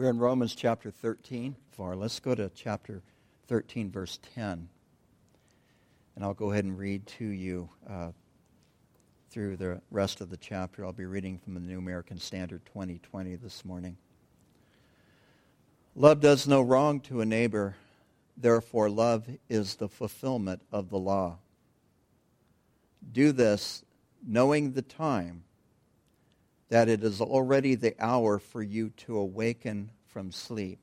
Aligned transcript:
We're 0.00 0.08
in 0.08 0.18
Romans 0.18 0.54
chapter 0.54 0.90
13 0.90 1.54
far. 1.72 1.94
Let's 1.94 2.20
go 2.20 2.34
to 2.34 2.50
chapter 2.54 3.02
13, 3.48 3.90
verse 3.90 4.18
10. 4.34 4.66
And 6.16 6.24
I'll 6.24 6.32
go 6.32 6.52
ahead 6.52 6.64
and 6.64 6.78
read 6.78 7.06
to 7.18 7.24
you 7.26 7.68
uh, 7.86 8.12
through 9.30 9.58
the 9.58 9.82
rest 9.90 10.22
of 10.22 10.30
the 10.30 10.38
chapter. 10.38 10.86
I'll 10.86 10.94
be 10.94 11.04
reading 11.04 11.36
from 11.36 11.52
the 11.52 11.60
New 11.60 11.76
American 11.76 12.16
Standard 12.18 12.62
2020 12.64 13.36
this 13.36 13.62
morning. 13.62 13.98
Love 15.94 16.20
does 16.20 16.48
no 16.48 16.62
wrong 16.62 17.00
to 17.00 17.20
a 17.20 17.26
neighbor. 17.26 17.76
Therefore, 18.38 18.88
love 18.88 19.28
is 19.50 19.74
the 19.74 19.88
fulfillment 19.90 20.62
of 20.72 20.88
the 20.88 20.98
law. 20.98 21.40
Do 23.12 23.32
this 23.32 23.84
knowing 24.26 24.72
the 24.72 24.80
time 24.80 25.44
that 26.70 26.88
it 26.88 27.02
is 27.04 27.20
already 27.20 27.74
the 27.74 27.94
hour 27.98 28.38
for 28.38 28.62
you 28.62 28.90
to 28.90 29.18
awaken 29.18 29.90
from 30.06 30.32
sleep. 30.32 30.78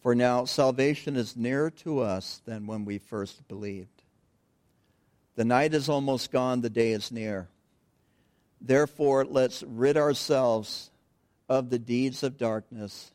For 0.00 0.14
now, 0.14 0.44
salvation 0.44 1.16
is 1.16 1.36
nearer 1.36 1.70
to 1.70 2.00
us 2.00 2.40
than 2.46 2.66
when 2.66 2.84
we 2.84 2.98
first 2.98 3.46
believed. 3.48 4.02
The 5.34 5.44
night 5.44 5.74
is 5.74 5.88
almost 5.88 6.32
gone, 6.32 6.60
the 6.60 6.70
day 6.70 6.92
is 6.92 7.12
near. 7.12 7.48
Therefore, 8.60 9.24
let's 9.24 9.62
rid 9.64 9.96
ourselves 9.96 10.90
of 11.48 11.70
the 11.70 11.78
deeds 11.78 12.22
of 12.22 12.38
darkness 12.38 13.12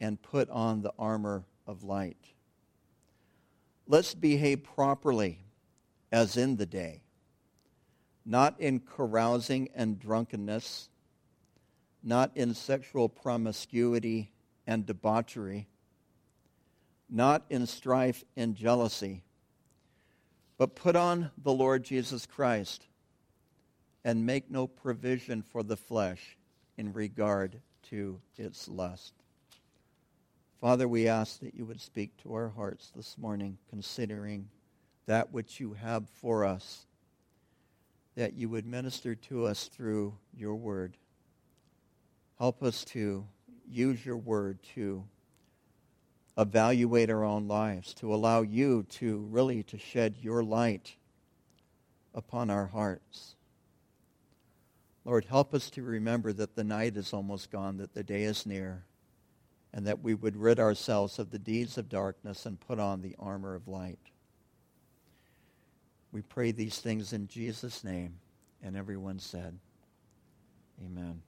and 0.00 0.20
put 0.20 0.50
on 0.50 0.82
the 0.82 0.92
armor 0.98 1.44
of 1.66 1.84
light. 1.84 2.16
Let's 3.86 4.14
behave 4.14 4.64
properly 4.64 5.38
as 6.10 6.36
in 6.36 6.56
the 6.56 6.66
day 6.66 7.02
not 8.30 8.60
in 8.60 8.78
carousing 8.78 9.68
and 9.74 9.98
drunkenness, 9.98 10.88
not 12.00 12.30
in 12.36 12.54
sexual 12.54 13.08
promiscuity 13.08 14.30
and 14.68 14.86
debauchery, 14.86 15.66
not 17.10 17.44
in 17.50 17.66
strife 17.66 18.22
and 18.36 18.54
jealousy, 18.54 19.24
but 20.56 20.76
put 20.76 20.94
on 20.94 21.28
the 21.42 21.52
Lord 21.52 21.82
Jesus 21.82 22.24
Christ 22.24 22.86
and 24.04 24.24
make 24.24 24.48
no 24.48 24.68
provision 24.68 25.42
for 25.42 25.64
the 25.64 25.76
flesh 25.76 26.38
in 26.78 26.92
regard 26.92 27.60
to 27.88 28.20
its 28.36 28.68
lust. 28.68 29.12
Father, 30.60 30.86
we 30.86 31.08
ask 31.08 31.40
that 31.40 31.56
you 31.56 31.64
would 31.64 31.80
speak 31.80 32.16
to 32.18 32.32
our 32.34 32.50
hearts 32.50 32.92
this 32.94 33.18
morning, 33.18 33.58
considering 33.68 34.48
that 35.06 35.32
which 35.32 35.58
you 35.58 35.72
have 35.72 36.08
for 36.08 36.44
us 36.44 36.86
that 38.20 38.34
you 38.34 38.50
would 38.50 38.66
minister 38.66 39.14
to 39.14 39.46
us 39.46 39.64
through 39.68 40.14
your 40.36 40.54
word. 40.54 40.94
Help 42.38 42.62
us 42.62 42.84
to 42.84 43.26
use 43.66 44.04
your 44.04 44.18
word 44.18 44.58
to 44.74 45.02
evaluate 46.36 47.08
our 47.08 47.24
own 47.24 47.48
lives, 47.48 47.94
to 47.94 48.12
allow 48.12 48.42
you 48.42 48.82
to 48.90 49.26
really 49.30 49.62
to 49.62 49.78
shed 49.78 50.16
your 50.20 50.44
light 50.44 50.96
upon 52.14 52.50
our 52.50 52.66
hearts. 52.66 53.36
Lord, 55.06 55.24
help 55.24 55.54
us 55.54 55.70
to 55.70 55.82
remember 55.82 56.30
that 56.34 56.56
the 56.56 56.62
night 56.62 56.98
is 56.98 57.14
almost 57.14 57.50
gone, 57.50 57.78
that 57.78 57.94
the 57.94 58.04
day 58.04 58.24
is 58.24 58.44
near, 58.44 58.84
and 59.72 59.86
that 59.86 60.02
we 60.02 60.12
would 60.12 60.36
rid 60.36 60.60
ourselves 60.60 61.18
of 61.18 61.30
the 61.30 61.38
deeds 61.38 61.78
of 61.78 61.88
darkness 61.88 62.44
and 62.44 62.60
put 62.60 62.78
on 62.78 63.00
the 63.00 63.16
armor 63.18 63.54
of 63.54 63.66
light. 63.66 64.10
We 66.12 66.22
pray 66.22 66.52
these 66.52 66.78
things 66.78 67.12
in 67.12 67.28
Jesus' 67.28 67.84
name. 67.84 68.16
And 68.62 68.76
everyone 68.76 69.18
said, 69.18 69.58
Amen. 70.84 71.22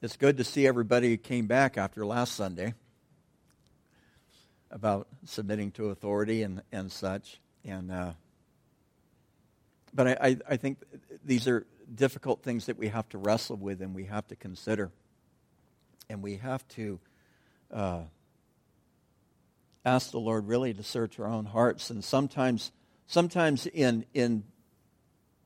It's 0.00 0.16
good 0.16 0.36
to 0.38 0.44
see 0.44 0.66
everybody 0.66 1.10
who 1.10 1.16
came 1.16 1.46
back 1.46 1.78
after 1.78 2.04
last 2.04 2.34
Sunday 2.34 2.74
about 4.70 5.06
submitting 5.24 5.70
to 5.72 5.90
authority 5.90 6.42
and, 6.42 6.62
and 6.72 6.90
such. 6.90 7.40
And 7.64 7.92
uh, 7.92 8.12
but 9.94 10.08
I, 10.08 10.16
I, 10.20 10.36
I 10.50 10.56
think 10.56 10.78
these 11.24 11.46
are 11.46 11.66
difficult 11.94 12.42
things 12.42 12.66
that 12.66 12.78
we 12.78 12.88
have 12.88 13.08
to 13.10 13.18
wrestle 13.18 13.56
with 13.56 13.80
and 13.80 13.94
we 13.94 14.04
have 14.04 14.26
to 14.28 14.36
consider. 14.36 14.90
And 16.08 16.22
we 16.22 16.36
have 16.38 16.66
to 16.68 16.98
uh, 17.72 18.02
ask 19.84 20.10
the 20.10 20.20
Lord 20.20 20.46
really 20.46 20.74
to 20.74 20.82
search 20.82 21.18
our 21.18 21.26
own 21.26 21.44
hearts. 21.44 21.90
And 21.90 22.04
sometimes, 22.04 22.72
sometimes 23.06 23.66
in, 23.66 24.04
in, 24.14 24.44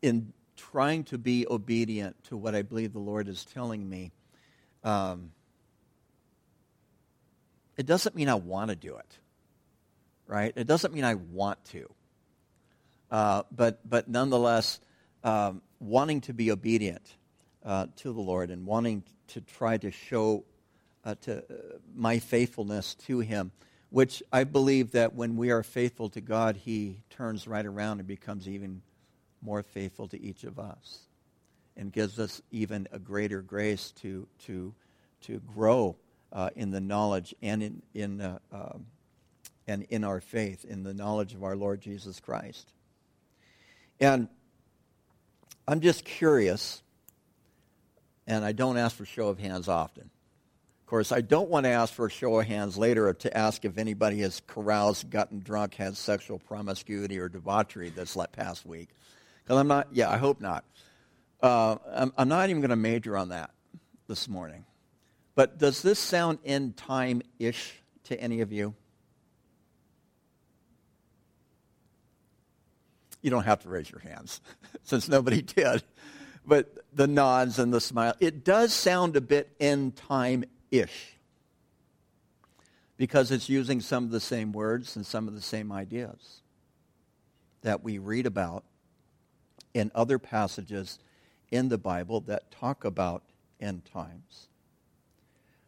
in 0.03 0.33
trying 0.57 1.05
to 1.05 1.19
be 1.19 1.47
obedient 1.49 2.23
to 2.25 2.37
what 2.37 2.55
I 2.55 2.63
believe 2.63 2.93
the 2.93 2.99
Lord 2.99 3.29
is 3.29 3.45
telling 3.45 3.89
me, 3.89 4.13
um, 4.85 5.33
it 7.77 7.87
doesn't 7.87 8.15
mean 8.15 8.29
I 8.29 8.35
want 8.35 8.71
to 8.71 8.77
do 8.77 8.97
it, 8.97 9.19
right? 10.27 10.53
It 10.57 10.67
doesn't 10.67 10.95
mean 10.95 11.05
I 11.05 11.15
want 11.15 11.63
to. 11.67 11.91
Uh, 13.11 13.43
but, 13.55 13.89
but 13.89 14.09
nonetheless, 14.09 14.81
um, 15.23 15.63
wanting 15.79 16.23
to 16.23 16.33
be 16.33 16.51
obedient 16.51 17.17
uh, 17.65 17.87
to 17.97 18.13
the 18.13 18.21
Lord 18.21 18.51
and 18.51 18.67
wanting 18.67 19.03
to 19.29 19.41
try 19.41 19.77
to 19.77 19.91
show 19.91 20.45
uh, 21.07 21.15
to 21.23 21.39
uh, 21.39 21.79
my 21.95 22.19
faithfulness 22.19 22.97
to 22.97 23.21
Him, 23.21 23.53
which 23.91 24.23
I 24.33 24.45
believe 24.45 24.91
that 24.91 25.15
when 25.15 25.37
we 25.37 25.53
are 25.53 25.63
faithful 25.63 26.11
to 26.11 26.21
God, 26.21 26.57
He 26.57 26.99
turns 27.09 27.47
right 27.47 27.65
around 27.65 28.01
and 28.01 28.09
becomes 28.09 28.49
even 28.49 28.83
more 29.41 29.63
faithful 29.63 30.09
to 30.09 30.21
each 30.21 30.43
of 30.43 30.59
us 30.59 30.99
and 31.77 31.93
gives 31.93 32.19
us 32.19 32.43
even 32.51 32.89
a 32.91 32.99
greater 32.99 33.41
grace 33.41 33.93
to, 33.93 34.27
to, 34.47 34.75
to 35.23 35.39
grow 35.55 35.97
uh, 36.33 36.51
in 36.57 36.71
the 36.73 36.81
knowledge 36.81 37.35
and 37.41 37.63
in, 37.63 37.83
in, 37.95 38.21
uh, 38.21 38.39
um, 38.53 38.87
and 39.69 39.85
in 39.85 40.03
our 40.03 40.21
faith, 40.21 40.65
in 40.65 40.83
the 40.83 40.95
knowledge 40.95 41.35
of 41.35 41.45
our 41.45 41.55
Lord 41.55 41.81
Jesus 41.81 42.19
Christ. 42.19 42.73
And 44.01 44.29
I'm 45.69 45.81
just 45.81 46.05
curious, 46.05 46.83
and 48.27 48.45
I 48.45 48.51
don't 48.51 48.77
ask 48.77 48.97
for 48.97 49.05
show 49.05 49.29
of 49.29 49.39
hands 49.39 49.69
often. 49.69 50.11
Of 50.87 50.91
course, 50.91 51.11
I 51.11 51.21
don't 51.21 51.51
want 51.51 51.65
to 51.65 51.71
ask 51.71 51.93
for 51.93 52.07
a 52.07 52.11
show 52.11 52.39
of 52.39 52.47
hands 52.47 52.79
later 52.79 53.13
to 53.13 53.37
ask 53.37 53.65
if 53.65 53.77
anybody 53.77 54.21
has 54.21 54.41
caroused, 54.47 55.11
gotten 55.11 55.41
drunk, 55.41 55.75
had 55.75 55.97
sexual 55.97 56.39
promiscuity 56.39 57.19
or 57.19 57.29
debauchery 57.29 57.91
this 57.91 58.17
past 58.31 58.65
week. 58.65 58.91
Because 59.43 59.59
I'm 59.59 59.67
not, 59.67 59.89
yeah, 59.91 60.09
I 60.09 60.17
hope 60.17 60.41
not. 60.41 60.65
Uh, 61.43 61.75
I'm, 61.93 62.13
I'm 62.17 62.29
not 62.29 62.51
even 62.51 62.63
going 62.63 62.71
to 62.71 62.77
major 62.77 63.17
on 63.17 63.31
that 63.31 63.51
this 64.07 64.29
morning. 64.29 64.65
But 65.35 65.59
does 65.59 65.83
this 65.83 65.99
sound 65.99 66.39
end 66.45 66.77
time 66.77 67.21
ish 67.41 67.83
to 68.05 68.21
any 68.21 68.41
of 68.41 68.53
you? 68.53 68.73
You 73.23 73.31
don't 73.31 73.43
have 73.43 73.59
to 73.65 73.69
raise 73.69 73.91
your 73.91 74.03
hands 74.03 74.41
since 74.85 75.09
nobody 75.09 75.43
did. 75.43 75.83
But 76.47 76.79
the 76.93 77.09
nods 77.09 77.59
and 77.59 77.75
the 77.75 77.81
smile, 77.81 78.15
it 78.21 78.45
does 78.45 78.73
sound 78.73 79.17
a 79.17 79.21
bit 79.21 79.51
end 79.59 79.97
time 79.97 80.45
ish 80.71 81.17
because 82.97 83.31
it's 83.31 83.49
using 83.49 83.81
some 83.81 84.05
of 84.05 84.11
the 84.11 84.21
same 84.21 84.53
words 84.53 84.97
and 84.97 85.05
some 85.05 85.29
of 85.29 85.35
the 85.35 85.41
same 85.41 85.71
ideas 85.71 86.41
that 87.63 87.83
we 87.83 87.99
read 87.99 88.27
about 88.27 88.65
in 89.75 89.91
other 89.95 90.19
passages 90.19 90.99
in 91.51 91.69
the 91.69 91.79
Bible 91.79 92.21
that 92.23 92.51
talk 92.51 92.85
about 92.85 93.23
end 93.61 93.85
times. 93.85 94.49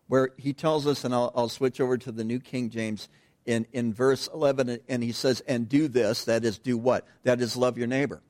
Where 0.06 0.30
he 0.38 0.54
tells 0.54 0.86
us, 0.86 1.04
and 1.04 1.14
I'll, 1.14 1.32
I'll 1.34 1.48
switch 1.50 1.80
over 1.80 1.98
to 1.98 2.12
the 2.12 2.24
New 2.24 2.40
King 2.40 2.70
James 2.70 3.08
in, 3.44 3.66
in 3.72 3.92
verse 3.92 4.28
11, 4.32 4.80
and 4.88 5.02
he 5.02 5.12
says, 5.12 5.42
And 5.46 5.68
do 5.68 5.88
this, 5.88 6.24
that 6.24 6.44
is, 6.44 6.58
do 6.58 6.78
what? 6.78 7.06
That 7.24 7.40
is, 7.40 7.56
love 7.56 7.76
your 7.76 7.86
neighbor. 7.86 8.22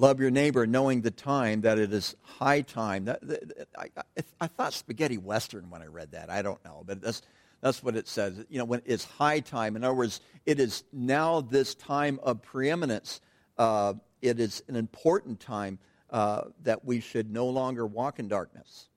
Love 0.00 0.18
your 0.18 0.30
neighbor, 0.30 0.66
knowing 0.66 1.02
the 1.02 1.10
time 1.10 1.60
that 1.60 1.78
it 1.78 1.92
is 1.92 2.16
high 2.22 2.62
time. 2.62 3.04
That, 3.04 3.20
that, 3.20 3.68
I, 3.76 3.88
I, 3.94 4.22
I, 4.40 4.46
thought 4.46 4.72
spaghetti 4.72 5.18
western 5.18 5.68
when 5.68 5.82
I 5.82 5.88
read 5.88 6.12
that. 6.12 6.30
I 6.30 6.40
don't 6.40 6.64
know, 6.64 6.82
but 6.86 7.02
that's 7.02 7.20
that's 7.60 7.82
what 7.82 7.96
it 7.96 8.08
says. 8.08 8.42
You 8.48 8.60
know, 8.60 8.64
when 8.64 8.80
it's 8.86 9.04
high 9.04 9.40
time. 9.40 9.76
In 9.76 9.84
other 9.84 9.92
words, 9.92 10.22
it 10.46 10.58
is 10.58 10.84
now 10.90 11.42
this 11.42 11.74
time 11.74 12.18
of 12.22 12.40
preeminence. 12.40 13.20
Uh, 13.58 13.92
it 14.22 14.40
is 14.40 14.62
an 14.68 14.76
important 14.76 15.38
time 15.38 15.78
uh, 16.08 16.44
that 16.62 16.82
we 16.82 17.00
should 17.00 17.30
no 17.30 17.48
longer 17.48 17.86
walk 17.86 18.18
in 18.18 18.26
darkness, 18.26 18.88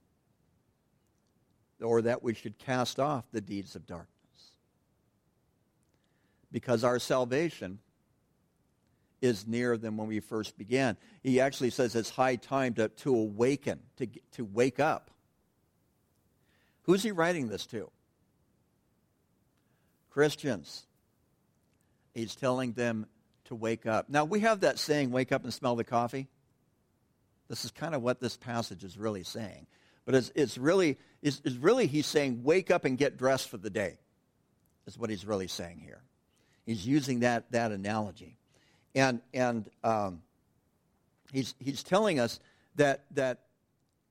or 1.82 2.04
that 2.04 2.24
we 2.24 2.34
should 2.34 2.58
cast 2.58 2.98
off 2.98 3.26
the 3.34 3.42
deeds 3.42 3.76
of 3.76 3.86
darkness, 3.86 4.08
because 6.50 6.86
our 6.86 6.98
salvation 6.98 7.80
is 9.24 9.48
nearer 9.48 9.78
than 9.78 9.96
when 9.96 10.10
we 10.10 10.20
first 10.20 10.58
began. 10.58 10.98
He 11.24 11.40
actually 11.40 11.70
says 11.70 11.96
it's 11.96 12.10
high 12.10 12.36
time 12.36 12.74
to, 12.74 12.90
to 12.90 13.16
awaken, 13.16 13.80
to, 13.96 14.08
to 14.34 14.44
wake 14.44 14.82
up. 14.82 15.10
Who's 16.84 17.02
he 17.02 17.12
writing 17.12 17.48
this 17.48 17.66
to? 17.68 17.90
Christians. 20.10 20.86
He's 22.14 22.36
telling 22.36 22.74
them 22.74 23.06
to 23.46 23.56
wake 23.56 23.86
up. 23.86 24.10
Now, 24.10 24.26
we 24.26 24.42
have 24.42 24.60
that 24.60 24.78
saying, 24.78 25.12
wake 25.12 25.32
up 25.32 25.46
and 25.46 25.54
smell 25.54 25.78
the 25.78 25.86
coffee. 25.86 26.28
This 27.48 27.64
is 27.64 27.72
kind 27.72 27.96
of 27.96 28.02
what 28.02 28.20
this 28.20 28.36
passage 28.36 28.84
is 28.84 28.98
really 28.98 29.24
saying. 29.24 29.68
But 30.04 30.16
it's, 30.16 30.32
it's 30.36 30.58
really, 30.58 30.98
it's, 31.22 31.42
it's 31.46 31.56
really, 31.56 31.88
he's 31.88 32.08
saying, 32.08 32.44
wake 32.44 32.70
up 32.72 32.84
and 32.84 32.98
get 32.98 33.18
dressed 33.18 33.48
for 33.48 33.58
the 33.58 33.70
day, 33.70 34.00
is 34.86 34.98
what 34.98 35.10
he's 35.10 35.26
really 35.26 35.48
saying 35.48 35.80
here. 35.80 36.02
He's 36.66 36.86
using 36.86 37.22
that, 37.22 37.54
that 37.54 37.72
analogy. 37.72 38.38
And, 38.96 39.22
and 39.34 39.70
um, 39.84 40.22
he's, 41.32 41.56
he's 41.60 41.84
telling 41.84 42.20
us 42.20 42.40
that, 42.76 43.06
that 43.12 43.40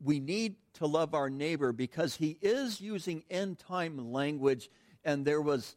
we 0.02 0.18
need 0.20 0.56
to 0.74 0.86
love 0.86 1.14
our 1.14 1.30
neighbor 1.30 1.72
because 1.72 2.16
he 2.16 2.36
is 2.42 2.80
using 2.80 3.22
end 3.30 3.58
time 3.58 4.12
language, 4.12 4.70
and 5.04 5.24
there 5.24 5.40
was 5.40 5.76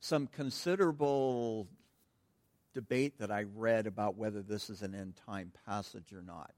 some 0.00 0.26
considerable 0.26 1.66
debate 2.74 3.18
that 3.18 3.30
I 3.30 3.44
read 3.54 3.86
about 3.86 4.16
whether 4.16 4.42
this 4.42 4.70
is 4.70 4.82
an 4.82 4.94
end 4.94 5.14
time 5.26 5.52
passage 5.66 6.12
or 6.12 6.22
not. 6.22 6.52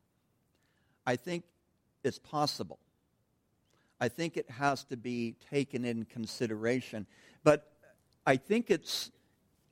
I 1.07 1.17
think 1.17 1.45
it's 2.03 2.19
possible. 2.19 2.79
I 4.01 4.09
think 4.09 4.37
it 4.37 4.49
has 4.51 4.85
to 4.85 4.97
be 4.97 5.37
taken 5.51 5.85
in 5.85 6.05
consideration. 6.05 7.07
But 7.43 7.71
I 8.27 8.37
think 8.37 8.71
it's, 8.71 9.11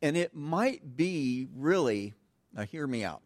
and 0.02 0.16
it 0.16 0.34
might 0.34 0.96
be 0.96 1.46
really, 1.54 2.14
now 2.52 2.62
hear 2.62 2.86
me 2.86 3.04
out. 3.04 3.22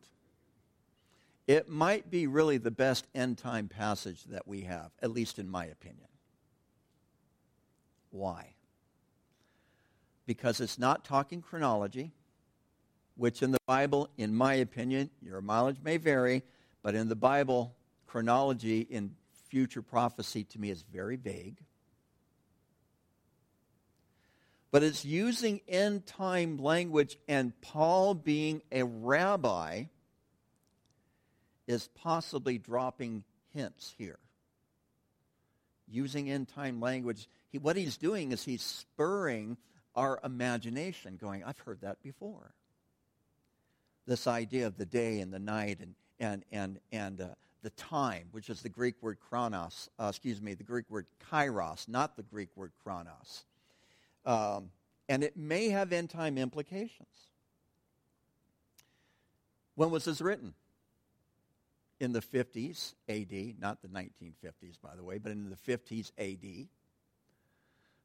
It 1.47 1.69
might 1.69 2.11
be 2.11 2.27
really 2.27 2.59
the 2.59 2.71
best 2.71 3.07
end 3.15 3.39
time 3.39 3.69
passage 3.69 4.25
that 4.25 4.47
we 4.47 4.63
have, 4.63 4.91
at 5.01 5.11
least 5.11 5.39
in 5.39 5.49
my 5.49 5.65
opinion. 5.65 6.09
Why? 8.11 8.55
Because 10.27 10.61
it's 10.61 10.79
not 10.79 11.05
talking 11.05 11.41
chronology, 11.41 12.13
which 13.17 13.43
in 13.43 13.53
the 13.53 13.61
Bible, 13.67 14.11
in 14.19 14.35
my 14.35 14.55
opinion, 14.55 15.09
your 15.23 15.41
mileage 15.41 15.79
may 15.83 15.97
vary, 15.97 16.43
but 16.83 16.95
in 16.95 17.09
the 17.09 17.17
Bible, 17.17 17.75
chronology 18.07 18.81
in 18.81 19.15
future 19.49 19.83
prophecy 19.83 20.45
to 20.45 20.59
me 20.61 20.71
is 20.71 20.83
very 20.83 21.17
vague. 21.17 21.59
But 24.71 24.83
it's 24.83 25.05
using 25.05 25.61
end 25.69 26.07
time 26.07 26.59
language, 26.59 27.19
and 27.29 27.59
Paul, 27.61 28.15
being 28.15 28.63
a 28.73 28.83
rabbi, 28.85 29.85
is 31.67 31.89
possibly 31.95 32.59
dropping 32.59 33.25
hints 33.55 33.95
here. 33.97 34.19
Using 35.89 36.31
end 36.31 36.49
time 36.49 36.81
language, 36.81 37.29
he, 37.51 37.59
what 37.59 37.77
he's 37.77 37.97
doing 37.97 38.33
is 38.33 38.45
he's 38.45 38.63
spurring 38.63 39.57
our 39.95 40.21
imagination, 40.23 41.17
going, 41.17 41.43
I've 41.45 41.59
heard 41.61 41.81
that 41.81 42.03
before. 42.03 42.53
This 44.07 44.27
idea 44.27 44.67
of 44.67 44.77
the 44.77 44.87
day 44.87 45.21
and 45.21 45.33
the 45.33 45.39
night 45.39 45.79
and, 45.81 45.95
and, 46.21 46.45
and, 46.53 46.79
and 46.93 47.21
uh, 47.21 47.27
the 47.63 47.71
time, 47.71 48.29
which 48.31 48.51
is 48.51 48.63
the 48.63 48.69
Greek 48.69 48.95
word 49.01 49.19
chronos, 49.29 49.89
uh, 49.99 50.07
excuse 50.09 50.41
me, 50.41 50.55
the 50.55 50.65
Greek 50.65 50.85
word 50.89 51.07
kairos, 51.33 51.89
not 51.89 52.17
the 52.17 52.23
Greek 52.23 52.51
word 52.57 52.73
chronos. 52.85 53.45
Um, 54.27 54.71
and 55.09 55.23
it 55.23 55.37
may 55.37 55.69
have 55.71 55.93
end 55.93 56.11
time 56.11 56.37
implications. 56.37 57.09
When 59.77 59.91
was 59.91 60.05
this 60.05 60.21
written? 60.21 60.55
In 62.01 62.13
the 62.13 62.21
50s 62.21 62.95
AD, 63.09 63.61
not 63.61 63.81
the 63.81 63.89
1950s, 63.89 64.81
by 64.83 64.95
the 64.97 65.05
way, 65.05 65.17
but 65.19 65.33
in 65.33 65.49
the 65.49 65.57
50s 65.57 66.11
AD. 66.19 66.69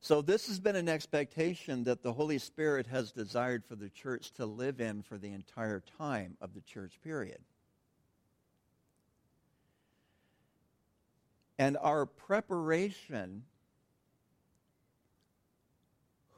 So, 0.04 0.22
this 0.22 0.48
has 0.48 0.60
been 0.60 0.76
an 0.76 0.90
expectation 0.90 1.84
that 1.84 2.02
the 2.02 2.14
Holy 2.14 2.40
Spirit 2.40 2.88
has 2.88 3.12
desired 3.12 3.64
for 3.66 3.76
the 3.76 3.90
church 3.90 4.32
to 4.34 4.46
live 4.46 4.82
in 4.82 5.04
for 5.04 5.18
the 5.18 5.32
entire 5.32 5.84
time 6.00 6.38
of 6.42 6.54
the 6.54 6.62
church 6.62 7.00
period. 7.04 7.40
And 11.60 11.78
our 11.78 12.08
preparation, 12.08 13.44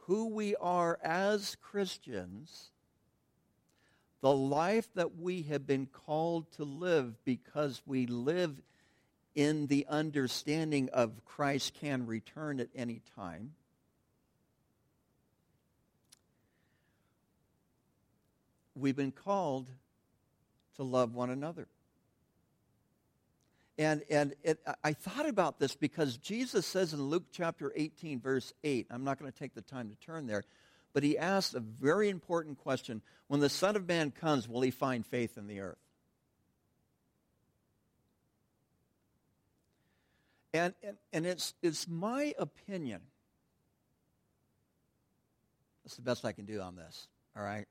who 0.07 0.27
we 0.27 0.55
are 0.57 0.99
as 1.01 1.55
Christians, 1.61 2.71
the 4.21 4.33
life 4.33 4.87
that 4.95 5.17
we 5.17 5.43
have 5.43 5.65
been 5.65 5.85
called 5.85 6.51
to 6.53 6.63
live 6.63 7.23
because 7.25 7.81
we 7.85 8.05
live 8.07 8.61
in 9.35 9.67
the 9.67 9.85
understanding 9.89 10.89
of 10.93 11.25
Christ 11.25 11.73
can 11.73 12.05
return 12.05 12.59
at 12.59 12.69
any 12.75 13.01
time. 13.15 13.53
We've 18.75 18.95
been 18.95 19.11
called 19.11 19.67
to 20.75 20.83
love 20.83 21.13
one 21.13 21.29
another. 21.29 21.67
And, 23.77 24.03
and 24.09 24.35
it, 24.43 24.59
I 24.83 24.93
thought 24.93 25.27
about 25.27 25.59
this 25.59 25.75
because 25.75 26.17
Jesus 26.17 26.65
says 26.65 26.93
in 26.93 27.01
Luke 27.01 27.25
chapter 27.31 27.73
18, 27.75 28.19
verse 28.19 28.53
8, 28.63 28.87
I'm 28.91 29.03
not 29.03 29.19
going 29.19 29.31
to 29.31 29.37
take 29.37 29.55
the 29.55 29.61
time 29.61 29.89
to 29.89 29.95
turn 29.95 30.27
there, 30.27 30.43
but 30.93 31.01
he 31.01 31.17
asks 31.17 31.55
a 31.55 31.59
very 31.59 32.09
important 32.09 32.59
question. 32.59 33.01
When 33.27 33.39
the 33.39 33.49
Son 33.49 33.75
of 33.75 33.87
Man 33.87 34.11
comes, 34.11 34.47
will 34.47 34.61
he 34.61 34.69
find 34.69 35.05
faith 35.05 35.37
in 35.37 35.47
the 35.47 35.61
earth? 35.61 35.77
And, 40.53 40.75
and, 40.83 40.97
and 41.11 41.25
it's, 41.25 41.55
it's 41.63 41.87
my 41.87 42.35
opinion. 42.37 43.01
That's 45.83 45.95
the 45.95 46.03
best 46.03 46.25
I 46.25 46.31
can 46.31 46.45
do 46.45 46.61
on 46.61 46.75
this, 46.75 47.07
all 47.35 47.43
right? 47.43 47.65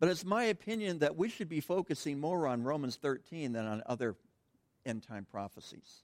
But 0.00 0.08
it's 0.08 0.24
my 0.24 0.44
opinion 0.44 1.00
that 1.00 1.16
we 1.16 1.28
should 1.28 1.48
be 1.48 1.60
focusing 1.60 2.20
more 2.20 2.46
on 2.46 2.62
Romans 2.62 2.96
13 2.96 3.52
than 3.52 3.66
on 3.66 3.82
other 3.86 4.14
end 4.86 5.02
time 5.02 5.26
prophecies. 5.28 6.02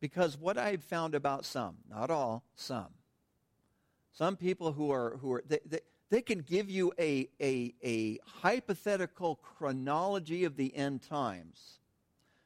Because 0.00 0.36
what 0.36 0.58
I've 0.58 0.82
found 0.82 1.14
about 1.14 1.44
some, 1.44 1.76
not 1.88 2.10
all, 2.10 2.44
some, 2.56 2.88
some 4.12 4.36
people 4.36 4.72
who 4.72 4.90
are, 4.90 5.16
who 5.20 5.34
are 5.34 5.44
they, 5.46 5.60
they, 5.64 5.80
they 6.10 6.22
can 6.22 6.40
give 6.40 6.68
you 6.68 6.92
a, 6.98 7.28
a, 7.40 7.72
a 7.82 8.18
hypothetical 8.40 9.36
chronology 9.36 10.44
of 10.44 10.56
the 10.56 10.74
end 10.76 11.02
times 11.02 11.78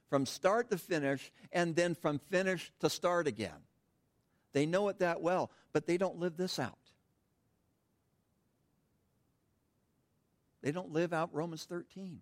from 0.08 0.25
start 0.25 0.70
to 0.70 0.78
finish 0.78 1.32
and 1.52 1.75
then 1.75 1.94
from 1.94 2.19
finish 2.19 2.70
to 2.81 2.88
start 2.88 3.26
again. 3.26 3.64
They 4.52 4.66
know 4.66 4.88
it 4.88 5.00
that 5.00 5.20
well, 5.20 5.50
but 5.72 5.87
they 5.87 5.96
don't 5.96 6.19
live 6.19 6.37
this 6.37 6.58
out. 6.58 6.78
They 10.63 10.72
don't 10.72 10.93
live 10.93 11.13
out 11.13 11.34
Romans 11.34 11.65
13. 11.65 12.20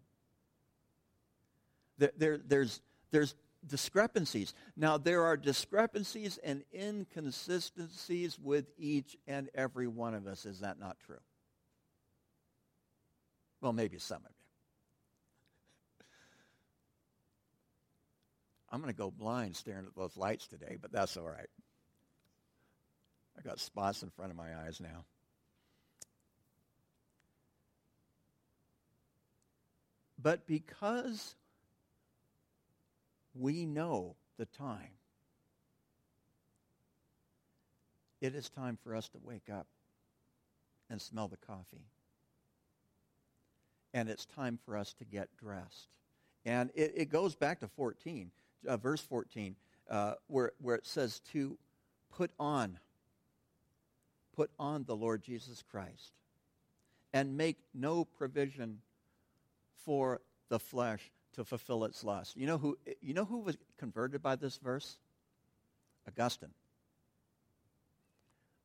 There, 1.98 2.12
there, 2.16 2.38
there's, 2.44 2.80
there's 3.10 3.34
discrepancies. 3.66 4.54
Now, 4.76 4.98
there 4.98 5.24
are 5.24 5.36
discrepancies 5.36 6.38
and 6.42 6.64
inconsistencies 6.74 8.38
with 8.38 8.66
each 8.76 9.16
and 9.26 9.48
every 9.54 9.86
one 9.86 10.14
of 10.14 10.26
us. 10.26 10.44
Is 10.44 10.60
that 10.60 10.78
not 10.78 10.98
true? 11.00 11.20
Well, 13.60 13.72
maybe 13.72 13.98
some 13.98 14.18
of 14.18 14.30
you. 14.30 14.44
I'm 18.70 18.80
going 18.80 18.92
to 18.92 18.98
go 18.98 19.10
blind 19.10 19.54
staring 19.54 19.86
at 19.86 19.94
those 19.94 20.16
lights 20.16 20.48
today, 20.48 20.76
but 20.80 20.90
that's 20.90 21.16
all 21.16 21.28
right. 21.28 21.48
I 23.38 23.42
got 23.42 23.60
spots 23.60 24.02
in 24.02 24.10
front 24.10 24.32
of 24.32 24.36
my 24.36 24.48
eyes 24.66 24.80
now. 24.80 25.04
But 30.24 30.46
because 30.46 31.36
we 33.34 33.66
know 33.66 34.16
the 34.38 34.46
time, 34.46 34.90
it 38.22 38.34
is 38.34 38.48
time 38.48 38.78
for 38.82 38.96
us 38.96 39.08
to 39.10 39.18
wake 39.22 39.50
up 39.52 39.66
and 40.88 41.00
smell 41.00 41.28
the 41.28 41.36
coffee 41.36 41.84
and 43.92 44.08
it's 44.08 44.24
time 44.24 44.58
for 44.64 44.78
us 44.78 44.94
to 44.94 45.04
get 45.04 45.28
dressed. 45.36 45.88
And 46.46 46.70
it, 46.74 46.92
it 46.96 47.04
goes 47.10 47.34
back 47.34 47.60
to 47.60 47.68
14, 47.68 48.30
uh, 48.66 48.76
verse 48.78 49.02
14, 49.02 49.54
uh, 49.90 50.14
where, 50.26 50.52
where 50.58 50.76
it 50.76 50.86
says 50.86 51.20
to 51.32 51.58
put 52.16 52.30
on, 52.40 52.78
put 54.34 54.50
on 54.58 54.84
the 54.84 54.96
Lord 54.96 55.22
Jesus 55.22 55.62
Christ 55.70 56.12
and 57.12 57.36
make 57.36 57.58
no 57.74 58.06
provision 58.06 58.78
for 59.84 60.20
the 60.48 60.58
flesh 60.58 61.10
to 61.34 61.44
fulfill 61.44 61.84
its 61.84 62.04
lust. 62.04 62.36
You 62.36 62.46
know 62.46 62.58
who, 62.58 62.78
you 63.00 63.14
know 63.14 63.24
who 63.24 63.38
was 63.38 63.56
converted 63.78 64.22
by 64.22 64.36
this 64.36 64.56
verse? 64.56 64.98
Augustine. 66.06 66.50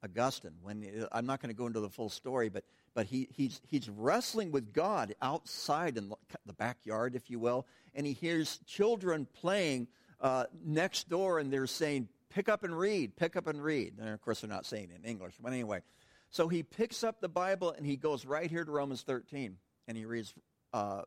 Augustine, 0.03 0.53
when 0.61 1.07
I'm 1.11 1.25
not 1.25 1.41
going 1.41 1.53
to 1.53 1.57
go 1.57 1.67
into 1.67 1.79
the 1.79 1.89
full 1.89 2.09
story, 2.09 2.49
but 2.49 2.63
but 2.93 3.05
he, 3.05 3.27
he's, 3.31 3.61
he's 3.67 3.87
wrestling 3.89 4.51
with 4.51 4.73
God 4.73 5.13
outside 5.21 5.97
in 5.97 6.11
the 6.45 6.53
backyard, 6.53 7.15
if 7.15 7.29
you 7.29 7.39
will, 7.39 7.65
and 7.93 8.05
he 8.05 8.13
hears 8.13 8.59
children 8.65 9.27
playing 9.41 9.87
uh, 10.21 10.45
next 10.65 11.09
door, 11.09 11.39
and 11.39 11.51
they're 11.51 11.67
saying, 11.67 12.09
pick 12.29 12.49
up 12.49 12.63
and 12.63 12.77
read, 12.77 13.15
pick 13.15 13.35
up 13.35 13.47
and 13.47 13.63
read. 13.63 13.93
And 13.99 14.09
of 14.09 14.21
course, 14.21 14.41
they're 14.41 14.49
not 14.49 14.65
saying 14.65 14.89
it 14.91 15.03
in 15.03 15.09
English, 15.09 15.35
but 15.41 15.53
anyway. 15.53 15.81
So 16.29 16.47
he 16.47 16.63
picks 16.63 17.03
up 17.03 17.21
the 17.21 17.29
Bible 17.29 17.71
and 17.71 17.85
he 17.85 17.95
goes 17.95 18.25
right 18.25 18.49
here 18.49 18.63
to 18.63 18.71
Romans 18.71 19.01
13 19.01 19.57
and 19.87 19.97
he 19.97 20.05
reads 20.05 20.33
uh, 20.73 21.01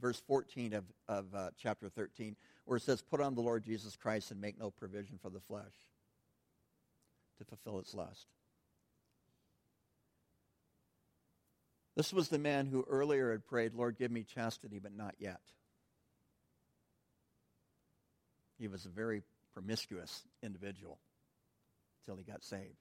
verse 0.00 0.20
14 0.26 0.74
of, 0.74 0.84
of 1.08 1.26
uh, 1.34 1.50
chapter 1.58 1.88
13, 1.88 2.36
where 2.64 2.76
it 2.76 2.82
says, 2.82 3.02
Put 3.02 3.20
on 3.20 3.34
the 3.34 3.40
Lord 3.40 3.64
Jesus 3.64 3.96
Christ 3.96 4.30
and 4.30 4.40
make 4.40 4.58
no 4.58 4.70
provision 4.70 5.18
for 5.20 5.30
the 5.30 5.40
flesh 5.40 5.72
to 7.38 7.44
fulfill 7.44 7.78
its 7.78 7.94
lust. 7.94 8.26
This 11.94 12.12
was 12.12 12.28
the 12.28 12.38
man 12.38 12.66
who 12.66 12.84
earlier 12.88 13.32
had 13.32 13.46
prayed, 13.46 13.74
Lord, 13.74 13.98
give 13.98 14.10
me 14.10 14.24
chastity, 14.24 14.78
but 14.78 14.96
not 14.96 15.14
yet. 15.18 15.40
He 18.58 18.66
was 18.66 18.86
a 18.86 18.88
very 18.88 19.22
promiscuous 19.52 20.22
individual 20.42 20.98
until 22.00 22.16
he 22.16 22.24
got 22.24 22.42
saved. 22.42 22.76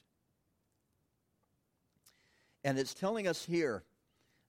And 2.64 2.78
it's 2.78 2.94
telling 2.94 3.28
us 3.28 3.44
here 3.44 3.84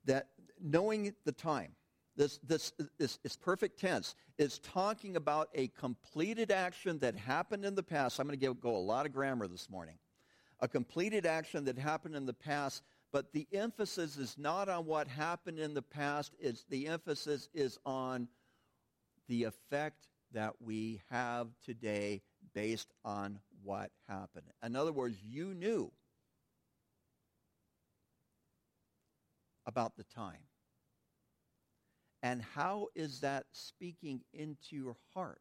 that 0.05 0.29
knowing 0.61 1.15
the 1.25 1.33
time, 1.33 1.73
this, 2.17 2.39
this, 2.43 2.73
this 2.99 3.19
is 3.25 3.37
perfect 3.37 3.79
tense, 3.81 4.15
is 4.39 4.59
talking 4.59 5.17
about 5.17 5.49
a 5.55 5.69
completed 5.69 6.51
action 6.51 6.99
that 6.99 7.17
happened 7.17 7.65
in 7.65 7.75
the 7.75 7.83
past. 7.83 8.19
I'm 8.19 8.27
going 8.27 8.39
to 8.39 8.45
give, 8.45 8.61
go 8.61 8.77
a 8.77 8.79
lot 8.79 9.07
of 9.07 9.13
grammar 9.13 9.47
this 9.47 9.71
morning. 9.71 9.97
A 10.61 10.69
completed 10.69 11.27
action 11.27 11.65
that 11.65 11.79
happened 11.79 12.15
in 12.15 12.27
the 12.27 12.35
past, 12.35 12.83
but 13.13 13.33
the 13.33 13.47
emphasis 13.53 14.17
is 14.17 14.37
not 14.39 14.69
on 14.69 14.87
what 14.87 15.09
happened 15.09 15.59
in 15.59 15.75
the 15.75 15.83
past, 15.83 16.33
it's, 16.39 16.65
the 16.69 16.87
emphasis 16.87 17.49
is 17.55 17.79
on 17.85 18.29
the 19.29 19.45
effect 19.45 20.09
that 20.33 20.55
we 20.61 21.01
have 21.11 21.49
today 21.65 22.23
based 22.55 22.93
on 23.05 23.39
what 23.63 23.91
happened. 24.09 24.47
In 24.65 24.77
other 24.77 24.93
words, 24.93 25.17
you 25.23 25.55
knew 25.55 25.91
about 29.67 29.97
the 29.97 30.05
time. 30.05 30.45
And 32.23 32.43
how 32.55 32.89
is 32.95 33.21
that 33.21 33.47
speaking 33.53 34.23
into 34.33 34.77
your 34.77 34.97
heart? 35.15 35.41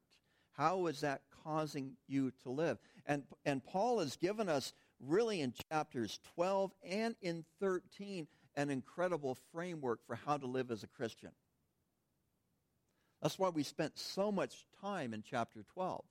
How 0.53 0.87
is 0.87 1.01
that 1.01 1.21
causing 1.43 1.93
you 2.07 2.31
to 2.43 2.49
live? 2.49 2.77
And, 3.05 3.23
and 3.45 3.63
Paul 3.63 3.99
has 3.99 4.15
given 4.15 4.49
us, 4.49 4.73
really 4.99 5.41
in 5.41 5.53
chapters 5.71 6.19
12 6.35 6.71
and 6.83 7.15
in 7.21 7.45
13, 7.59 8.27
an 8.55 8.69
incredible 8.69 9.37
framework 9.51 10.05
for 10.05 10.15
how 10.15 10.37
to 10.37 10.45
live 10.45 10.71
as 10.71 10.83
a 10.83 10.87
Christian. 10.87 11.31
That's 13.21 13.39
why 13.39 13.49
we 13.49 13.63
spent 13.63 13.97
so 13.97 14.31
much 14.31 14.65
time 14.81 15.13
in 15.13 15.23
chapter 15.23 15.63
12. 15.73 16.03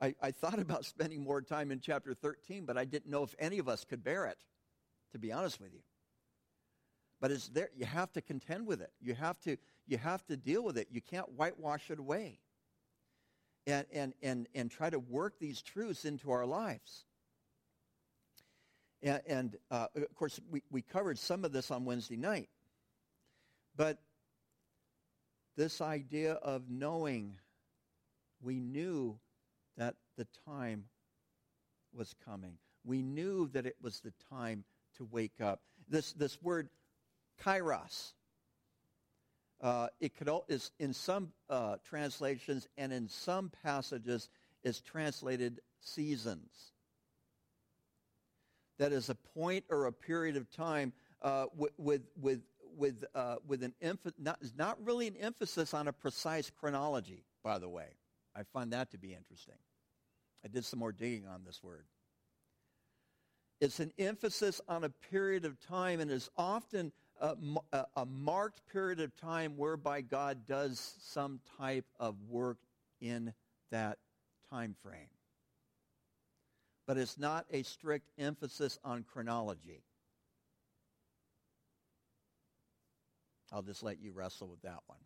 I, 0.00 0.14
I, 0.20 0.30
thought 0.30 0.58
about 0.58 0.84
spending 0.84 1.22
more 1.22 1.42
time 1.42 1.70
in 1.70 1.80
chapter 1.80 2.14
13, 2.14 2.64
but 2.64 2.76
I 2.76 2.84
didn't 2.84 3.10
know 3.10 3.22
if 3.22 3.34
any 3.38 3.58
of 3.58 3.68
us 3.68 3.84
could 3.84 4.02
bear 4.02 4.26
it, 4.26 4.38
to 5.12 5.18
be 5.18 5.32
honest 5.32 5.60
with 5.60 5.72
you. 5.72 5.80
But 7.22 7.30
it's 7.30 7.48
there. 7.48 7.70
You 7.76 7.86
have 7.86 8.12
to 8.14 8.20
contend 8.20 8.66
with 8.66 8.80
it. 8.80 8.90
You 9.00 9.14
have 9.14 9.40
to, 9.42 9.56
you 9.86 9.96
have 9.96 10.26
to 10.26 10.36
deal 10.36 10.64
with 10.64 10.76
it. 10.76 10.88
You 10.90 11.00
can't 11.00 11.30
whitewash 11.36 11.88
it 11.88 12.00
away. 12.00 12.40
And, 13.64 13.86
and, 13.92 14.12
and, 14.20 14.48
and 14.56 14.68
try 14.68 14.90
to 14.90 14.98
work 14.98 15.38
these 15.38 15.62
truths 15.62 16.04
into 16.04 16.32
our 16.32 16.44
lives. 16.44 17.04
And, 19.04 19.22
and 19.28 19.56
uh, 19.70 19.86
of 19.94 20.14
course, 20.16 20.40
we, 20.50 20.64
we 20.72 20.82
covered 20.82 21.16
some 21.16 21.44
of 21.44 21.52
this 21.52 21.70
on 21.70 21.84
Wednesday 21.84 22.16
night. 22.16 22.48
But 23.76 23.98
this 25.56 25.80
idea 25.80 26.32
of 26.32 26.68
knowing, 26.68 27.38
we 28.42 28.58
knew 28.58 29.16
that 29.76 29.94
the 30.16 30.26
time 30.44 30.86
was 31.94 32.16
coming. 32.24 32.58
We 32.84 33.00
knew 33.00 33.48
that 33.52 33.64
it 33.64 33.76
was 33.80 34.00
the 34.00 34.12
time 34.28 34.64
to 34.96 35.04
wake 35.04 35.40
up. 35.40 35.60
This, 35.88 36.12
this 36.14 36.42
word 36.42 36.68
kairos. 37.40 38.12
Uh, 39.60 39.88
it 40.00 40.16
could 40.16 40.28
is 40.48 40.72
in 40.80 40.92
some 40.92 41.32
uh, 41.48 41.76
translations 41.88 42.66
and 42.76 42.92
in 42.92 43.08
some 43.08 43.50
passages 43.62 44.28
is 44.64 44.80
translated 44.80 45.60
seasons. 45.80 46.72
That 48.78 48.92
is 48.92 49.08
a 49.08 49.14
point 49.14 49.64
or 49.70 49.86
a 49.86 49.92
period 49.92 50.36
of 50.36 50.50
time 50.50 50.92
uh, 51.22 51.46
with 51.56 51.72
with 51.78 52.02
with 52.20 52.40
with, 52.76 53.04
uh, 53.14 53.36
with 53.46 53.62
an 53.62 53.74
emph- 53.82 54.12
not, 54.18 54.38
not 54.56 54.82
really 54.84 55.06
an 55.06 55.16
emphasis 55.16 55.74
on 55.74 55.88
a 55.88 55.92
precise 55.92 56.50
chronology. 56.50 57.24
By 57.42 57.58
the 57.58 57.68
way, 57.68 57.88
I 58.34 58.44
find 58.44 58.72
that 58.72 58.90
to 58.92 58.98
be 58.98 59.14
interesting. 59.14 59.58
I 60.44 60.48
did 60.48 60.64
some 60.64 60.78
more 60.78 60.92
digging 60.92 61.26
on 61.26 61.44
this 61.44 61.62
word. 61.62 61.84
It's 63.60 63.78
an 63.78 63.92
emphasis 63.98 64.60
on 64.68 64.84
a 64.84 64.88
period 64.88 65.44
of 65.44 65.60
time 65.60 66.00
and 66.00 66.10
is 66.10 66.28
often 66.36 66.92
a, 67.22 67.86
a 67.96 68.06
marked 68.06 68.66
period 68.72 69.00
of 69.00 69.16
time 69.16 69.56
whereby 69.56 70.00
God 70.00 70.46
does 70.46 70.96
some 71.00 71.40
type 71.58 71.86
of 72.00 72.16
work 72.28 72.58
in 73.00 73.32
that 73.70 73.98
time 74.50 74.74
frame. 74.82 75.08
But 76.86 76.98
it's 76.98 77.18
not 77.18 77.46
a 77.52 77.62
strict 77.62 78.10
emphasis 78.18 78.78
on 78.84 79.04
chronology. 79.04 79.84
I'll 83.52 83.62
just 83.62 83.82
let 83.82 84.00
you 84.00 84.12
wrestle 84.12 84.48
with 84.48 84.62
that 84.62 84.80
one. 84.86 84.98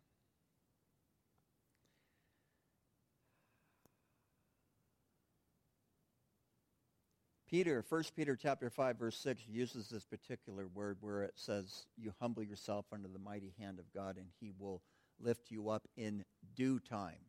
Peter, 7.49 7.85
1 7.88 8.03
Peter 8.17 8.35
chapter 8.35 8.69
5 8.69 8.99
verse 8.99 9.17
6 9.19 9.43
uses 9.49 9.88
this 9.88 10.05
particular 10.05 10.67
word 10.67 10.97
where 11.00 11.23
it 11.23 11.35
says 11.37 11.87
you 11.97 12.12
humble 12.21 12.43
yourself 12.43 12.87
under 12.93 13.09
the 13.09 13.21
mighty 13.21 13.55
hand 13.59 13.79
of 13.79 13.93
God 13.95 14.17
and 14.17 14.26
he 14.41 14.53
will 14.59 14.83
lift 15.21 15.50
you 15.50 15.69
up 15.69 15.87
in 15.97 16.25
due 16.57 16.81
time. 16.81 17.21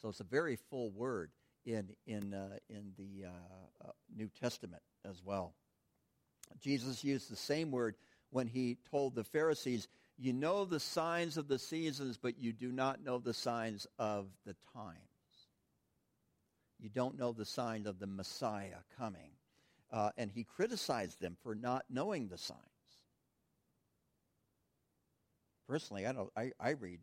So 0.00 0.08
it's 0.08 0.20
a 0.20 0.24
very 0.24 0.56
full 0.56 0.90
word 0.90 1.30
in 1.64 1.90
in 2.06 2.34
uh, 2.34 2.58
in 2.68 2.92
the 2.96 3.26
uh, 3.26 3.88
uh, 3.88 3.92
New 4.14 4.30
Testament 4.40 4.82
as 5.04 5.22
well. 5.24 5.54
Jesus 6.60 7.02
used 7.02 7.30
the 7.30 7.36
same 7.36 7.70
word 7.70 7.96
when 8.30 8.46
he 8.46 8.78
told 8.90 9.14
the 9.14 9.24
Pharisees, 9.24 9.88
"You 10.16 10.32
know 10.32 10.64
the 10.64 10.80
signs 10.80 11.36
of 11.36 11.48
the 11.48 11.58
seasons, 11.58 12.16
but 12.16 12.38
you 12.38 12.52
do 12.52 12.70
not 12.70 13.02
know 13.02 13.18
the 13.18 13.34
signs 13.34 13.86
of 13.98 14.28
the 14.44 14.54
time." 14.72 15.07
You 16.78 16.88
don't 16.88 17.18
know 17.18 17.32
the 17.32 17.44
sign 17.44 17.86
of 17.86 17.98
the 17.98 18.06
Messiah 18.06 18.78
coming. 18.96 19.30
Uh, 19.90 20.10
and 20.16 20.30
he 20.30 20.44
criticized 20.44 21.20
them 21.20 21.36
for 21.42 21.54
not 21.54 21.84
knowing 21.88 22.28
the 22.28 22.38
signs. 22.38 22.60
Personally, 25.66 26.06
I 26.06 26.12
don't. 26.12 26.30
I, 26.36 26.52
I 26.60 26.70
read. 26.70 27.00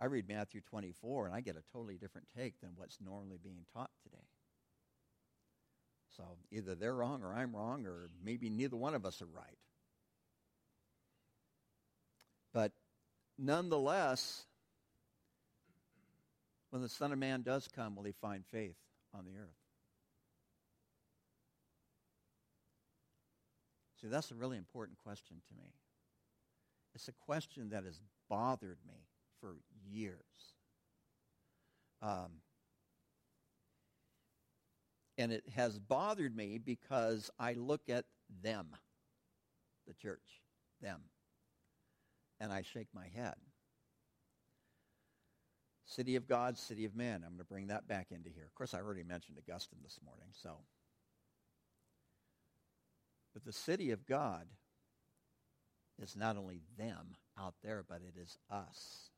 I 0.00 0.06
read 0.06 0.28
Matthew 0.28 0.60
24, 0.60 1.26
and 1.26 1.34
I 1.34 1.40
get 1.40 1.56
a 1.56 1.62
totally 1.72 1.96
different 1.96 2.26
take 2.36 2.60
than 2.60 2.70
what's 2.76 2.98
normally 3.00 3.38
being 3.42 3.64
taught 3.72 3.90
today. 4.02 4.24
So 6.16 6.24
either 6.50 6.74
they're 6.74 6.94
wrong 6.94 7.22
or 7.22 7.32
I'm 7.32 7.54
wrong, 7.54 7.86
or 7.86 8.10
maybe 8.22 8.50
neither 8.50 8.76
one 8.76 8.94
of 8.94 9.06
us 9.06 9.22
are 9.22 9.26
right. 9.26 9.58
But 12.52 12.72
nonetheless, 13.38 14.44
when 16.74 16.82
the 16.82 16.88
Son 16.88 17.12
of 17.12 17.20
Man 17.20 17.42
does 17.42 17.68
come, 17.68 17.94
will 17.94 18.02
he 18.02 18.10
find 18.20 18.44
faith 18.50 18.74
on 19.16 19.24
the 19.24 19.36
earth? 19.38 19.54
See, 24.00 24.08
that's 24.08 24.32
a 24.32 24.34
really 24.34 24.56
important 24.56 24.98
question 24.98 25.36
to 25.36 25.54
me. 25.54 25.70
It's 26.92 27.06
a 27.06 27.12
question 27.12 27.68
that 27.68 27.84
has 27.84 28.00
bothered 28.28 28.78
me 28.84 29.06
for 29.40 29.54
years. 29.88 30.18
Um, 32.02 32.40
and 35.16 35.30
it 35.30 35.44
has 35.54 35.78
bothered 35.78 36.36
me 36.36 36.58
because 36.58 37.30
I 37.38 37.52
look 37.52 37.82
at 37.88 38.04
them, 38.42 38.66
the 39.86 39.94
church, 39.94 40.42
them, 40.82 41.02
and 42.40 42.52
I 42.52 42.62
shake 42.62 42.88
my 42.92 43.06
head. 43.14 43.36
City 45.86 46.16
of 46.16 46.26
God, 46.26 46.56
city 46.56 46.84
of 46.84 46.94
man. 46.94 47.22
I'm 47.24 47.32
going 47.32 47.38
to 47.38 47.44
bring 47.44 47.66
that 47.68 47.86
back 47.86 48.08
into 48.10 48.30
here. 48.30 48.44
Of 48.44 48.54
course, 48.54 48.74
I 48.74 48.78
already 48.78 49.02
mentioned 49.02 49.36
Augustine 49.38 49.80
this 49.82 49.98
morning, 50.04 50.28
so. 50.32 50.56
But 53.34 53.44
the 53.44 53.52
city 53.52 53.90
of 53.90 54.06
God 54.06 54.46
is 56.00 56.16
not 56.16 56.36
only 56.36 56.60
them 56.78 57.16
out 57.38 57.54
there, 57.62 57.84
but 57.86 57.98
it 57.98 58.18
is 58.18 58.38
us. 58.50 59.10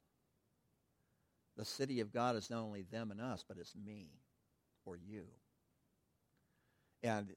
The 1.56 1.64
city 1.64 2.00
of 2.00 2.12
God 2.12 2.36
is 2.36 2.50
not 2.50 2.60
only 2.60 2.82
them 2.82 3.10
and 3.10 3.20
us, 3.20 3.44
but 3.46 3.58
it's 3.58 3.74
me 3.74 4.08
or 4.84 4.96
you. 4.96 5.24
And 7.02 7.34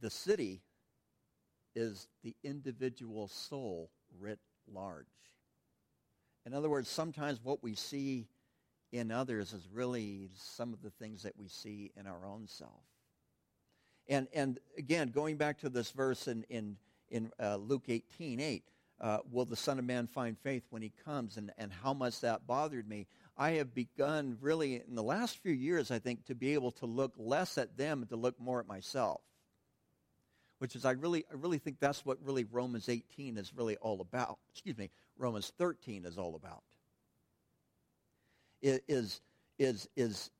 the 0.00 0.10
city 0.10 0.62
is 1.74 2.08
the 2.22 2.36
individual 2.44 3.28
soul 3.28 3.90
writ 4.18 4.38
large. 4.70 5.06
In 6.48 6.54
other 6.54 6.70
words, 6.70 6.88
sometimes 6.88 7.40
what 7.44 7.62
we 7.62 7.74
see 7.74 8.26
in 8.90 9.10
others 9.10 9.52
is 9.52 9.68
really 9.70 10.30
some 10.34 10.72
of 10.72 10.80
the 10.80 10.88
things 10.88 11.24
that 11.24 11.36
we 11.36 11.46
see 11.46 11.92
in 11.94 12.06
our 12.06 12.24
own 12.24 12.46
self. 12.46 12.86
And, 14.08 14.28
and 14.32 14.58
again, 14.78 15.10
going 15.10 15.36
back 15.36 15.58
to 15.58 15.68
this 15.68 15.90
verse 15.90 16.26
in, 16.26 16.46
in, 16.48 16.78
in 17.10 17.30
uh, 17.38 17.56
Luke 17.56 17.84
18 17.88 18.40
8, 18.40 18.64
uh, 18.98 19.18
will 19.30 19.44
the 19.44 19.56
Son 19.56 19.78
of 19.78 19.84
Man 19.84 20.06
find 20.06 20.38
faith 20.38 20.62
when 20.70 20.80
he 20.80 20.90
comes, 21.04 21.36
and, 21.36 21.52
and 21.58 21.70
how 21.70 21.92
much 21.92 22.22
that 22.22 22.46
bothered 22.46 22.88
me. 22.88 23.08
I 23.36 23.50
have 23.52 23.74
begun 23.74 24.38
really 24.40 24.76
in 24.76 24.94
the 24.94 25.02
last 25.02 25.36
few 25.42 25.52
years, 25.52 25.90
I 25.90 25.98
think, 25.98 26.24
to 26.24 26.34
be 26.34 26.54
able 26.54 26.70
to 26.72 26.86
look 26.86 27.12
less 27.18 27.58
at 27.58 27.76
them 27.76 28.00
and 28.00 28.08
to 28.08 28.16
look 28.16 28.40
more 28.40 28.58
at 28.58 28.66
myself. 28.66 29.20
Which 30.58 30.74
is, 30.74 30.84
I 30.84 30.92
really, 30.92 31.24
I 31.30 31.34
really 31.34 31.58
think 31.58 31.78
that's 31.78 32.04
what 32.04 32.18
really 32.22 32.44
Romans 32.44 32.88
18 32.88 33.36
is 33.36 33.52
really 33.54 33.76
all 33.76 34.00
about. 34.00 34.38
Excuse 34.52 34.76
me, 34.76 34.90
Romans 35.16 35.52
13 35.58 36.04
is 36.04 36.18
all 36.18 36.34
about. 36.34 36.62
It 38.60 38.82
is, 38.88 39.20
is, 39.58 39.88
is 39.96 40.30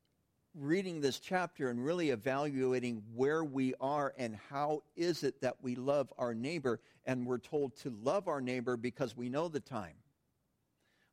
reading 0.54 1.00
this 1.00 1.20
chapter 1.20 1.70
and 1.70 1.84
really 1.84 2.10
evaluating 2.10 3.02
where 3.14 3.44
we 3.44 3.74
are 3.80 4.12
and 4.18 4.36
how 4.50 4.82
is 4.96 5.22
it 5.22 5.40
that 5.40 5.54
we 5.62 5.76
love 5.76 6.12
our 6.18 6.34
neighbor 6.34 6.80
and 7.06 7.24
we're 7.24 7.38
told 7.38 7.76
to 7.76 7.96
love 8.02 8.26
our 8.26 8.40
neighbor 8.40 8.76
because 8.76 9.16
we 9.16 9.28
know 9.28 9.46
the 9.46 9.60
time 9.60 9.94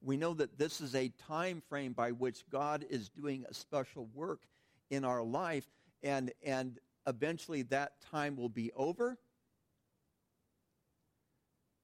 we 0.01 0.17
know 0.17 0.33
that 0.33 0.57
this 0.57 0.81
is 0.81 0.95
a 0.95 1.11
time 1.27 1.61
frame 1.69 1.93
by 1.93 2.11
which 2.11 2.43
god 2.49 2.85
is 2.89 3.09
doing 3.09 3.45
a 3.47 3.53
special 3.53 4.07
work 4.13 4.41
in 4.89 5.05
our 5.05 5.21
life 5.21 5.69
and 6.01 6.31
and 6.43 6.79
eventually 7.07 7.61
that 7.63 7.93
time 8.11 8.35
will 8.35 8.49
be 8.49 8.71
over 8.75 9.17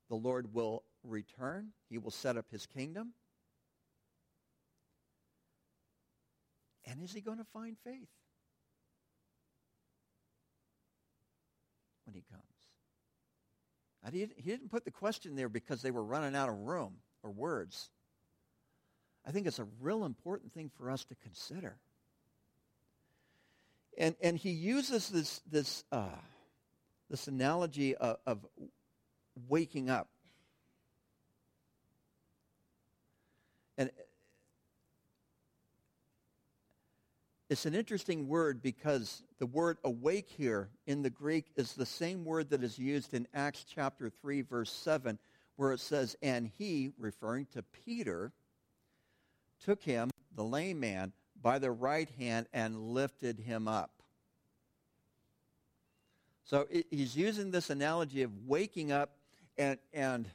the 0.09 0.15
lord 0.15 0.53
will 0.53 0.83
return 1.03 1.69
he 1.89 1.97
will 1.97 2.11
set 2.11 2.37
up 2.37 2.45
his 2.51 2.65
kingdom 2.65 3.13
And 6.85 7.01
is 7.01 7.13
he 7.13 7.21
going 7.21 7.37
to 7.37 7.45
find 7.53 7.77
faith 7.83 8.09
when 12.05 12.15
he 12.15 12.23
comes? 12.29 12.43
He 14.13 14.49
didn't 14.49 14.69
put 14.69 14.83
the 14.83 14.91
question 14.91 15.35
there 15.35 15.47
because 15.47 15.81
they 15.81 15.91
were 15.91 16.03
running 16.03 16.35
out 16.35 16.49
of 16.49 16.57
room 16.57 16.95
or 17.23 17.31
words. 17.31 17.91
I 19.25 19.31
think 19.31 19.45
it's 19.45 19.59
a 19.59 19.67
real 19.79 20.03
important 20.03 20.53
thing 20.53 20.71
for 20.75 20.89
us 20.89 21.05
to 21.05 21.15
consider. 21.15 21.77
And, 24.01 24.15
and 24.19 24.35
he 24.35 24.49
uses 24.49 25.09
this, 25.09 25.41
this, 25.51 25.83
uh, 25.91 26.07
this 27.07 27.27
analogy 27.27 27.95
of, 27.95 28.17
of 28.25 28.39
waking 29.47 29.91
up. 29.91 30.07
And 33.77 33.91
It's 37.47 37.67
an 37.67 37.75
interesting 37.75 38.27
word 38.27 38.63
because 38.63 39.21
the 39.37 39.45
word 39.45 39.77
awake 39.83 40.29
here 40.35 40.69
in 40.87 41.03
the 41.03 41.09
Greek 41.11 41.51
is 41.55 41.73
the 41.73 41.85
same 41.85 42.25
word 42.25 42.49
that 42.49 42.63
is 42.63 42.79
used 42.79 43.13
in 43.13 43.27
Acts 43.35 43.65
chapter 43.65 44.09
3, 44.09 44.41
verse 44.41 44.71
7, 44.71 45.19
where 45.57 45.73
it 45.73 45.81
says, 45.81 46.15
And 46.23 46.49
he, 46.57 46.91
referring 46.97 47.47
to 47.53 47.61
Peter, 47.61 48.31
took 49.63 49.83
him, 49.83 50.09
the 50.33 50.45
lame 50.45 50.79
man, 50.79 51.11
by 51.41 51.59
the 51.59 51.71
right 51.71 52.09
hand 52.19 52.47
and 52.53 52.77
lifted 52.77 53.39
him 53.39 53.67
up. 53.67 53.91
So 56.43 56.67
it, 56.69 56.87
he's 56.91 57.15
using 57.15 57.51
this 57.51 57.69
analogy 57.69 58.23
of 58.23 58.31
waking 58.45 58.91
up 58.91 59.11
and, 59.57 59.77
and 59.93 60.27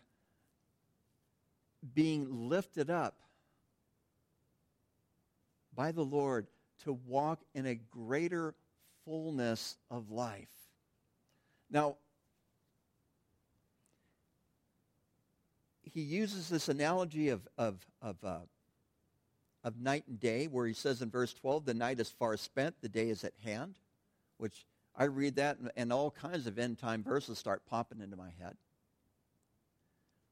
being 1.94 2.48
lifted 2.48 2.90
up 2.90 3.16
by 5.74 5.92
the 5.92 6.02
Lord 6.02 6.46
to 6.84 6.92
walk 7.06 7.40
in 7.54 7.66
a 7.66 7.74
greater 7.74 8.54
fullness 9.04 9.76
of 9.90 10.10
life. 10.10 10.48
Now, 11.70 11.96
he 15.82 16.00
uses 16.00 16.48
this 16.48 16.68
analogy 16.68 17.28
of, 17.28 17.46
of, 17.56 17.84
of, 18.02 18.16
uh, 18.24 18.38
of 19.66 19.80
night 19.80 20.04
and 20.06 20.20
day, 20.20 20.46
where 20.46 20.64
he 20.64 20.72
says 20.72 21.02
in 21.02 21.10
verse 21.10 21.34
12, 21.34 21.66
the 21.66 21.74
night 21.74 21.98
is 21.98 22.08
far 22.08 22.36
spent, 22.36 22.76
the 22.80 22.88
day 22.88 23.10
is 23.10 23.24
at 23.24 23.32
hand, 23.44 23.80
which 24.38 24.64
I 24.94 25.04
read 25.04 25.34
that 25.36 25.58
and, 25.58 25.72
and 25.76 25.92
all 25.92 26.12
kinds 26.12 26.46
of 26.46 26.56
end 26.56 26.78
time 26.78 27.02
verses 27.02 27.36
start 27.36 27.66
popping 27.66 28.00
into 28.00 28.16
my 28.16 28.30
head. 28.40 28.56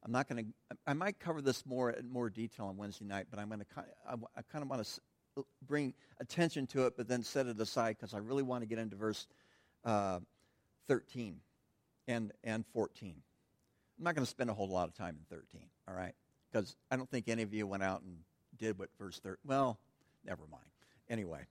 I'm 0.05 0.13
not 0.13 0.29
going 0.29 0.45
to, 0.45 0.77
I 0.87 0.93
might 0.93 1.19
cover 1.19 1.41
this 1.41 1.65
more 1.65 1.89
in 1.89 2.09
more 2.09 2.29
detail 2.29 2.67
on 2.67 2.77
Wednesday 2.77 3.03
night, 3.03 3.25
but 3.29 3.37
I'm 3.37 3.49
going 3.49 3.59
to, 3.59 3.65
I, 4.07 4.13
I 4.37 4.41
kind 4.49 4.63
of 4.63 4.69
want 4.69 4.85
to 5.35 5.45
bring 5.67 5.93
attention 6.21 6.65
to 6.67 6.85
it, 6.85 6.95
but 6.95 7.09
then 7.09 7.21
set 7.21 7.45
it 7.47 7.59
aside 7.59 7.97
because 7.99 8.13
I 8.13 8.19
really 8.19 8.43
want 8.43 8.61
to 8.61 8.67
get 8.67 8.79
into 8.79 8.95
verse 8.95 9.27
uh, 9.83 10.19
13 10.87 11.41
and, 12.07 12.31
and 12.45 12.63
14. 12.71 13.15
I'm 13.97 14.03
not 14.03 14.15
going 14.15 14.23
to 14.23 14.29
spend 14.31 14.49
a 14.49 14.53
whole 14.53 14.69
lot 14.69 14.87
of 14.87 14.95
time 14.95 15.17
in 15.19 15.37
13, 15.37 15.61
all 15.89 15.95
right? 15.95 16.15
Because 16.49 16.77
I 16.89 16.95
don't 16.95 17.09
think 17.09 17.27
any 17.27 17.43
of 17.43 17.53
you 17.53 17.67
went 17.67 17.83
out 17.83 18.01
and 18.01 18.15
did 18.57 18.77
what 18.79 18.89
verse 18.99 19.19
13. 19.19 19.37
Well, 19.45 19.77
never 20.25 20.43
mind. 20.51 20.63
Anyway. 21.09 21.45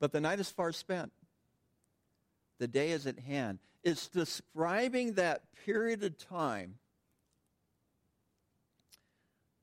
But 0.00 0.12
the 0.12 0.20
night 0.20 0.40
is 0.40 0.50
far 0.50 0.72
spent. 0.72 1.12
The 2.58 2.68
day 2.68 2.90
is 2.90 3.06
at 3.06 3.18
hand. 3.18 3.58
It's 3.82 4.08
describing 4.08 5.14
that 5.14 5.42
period 5.64 6.02
of 6.02 6.18
time 6.18 6.74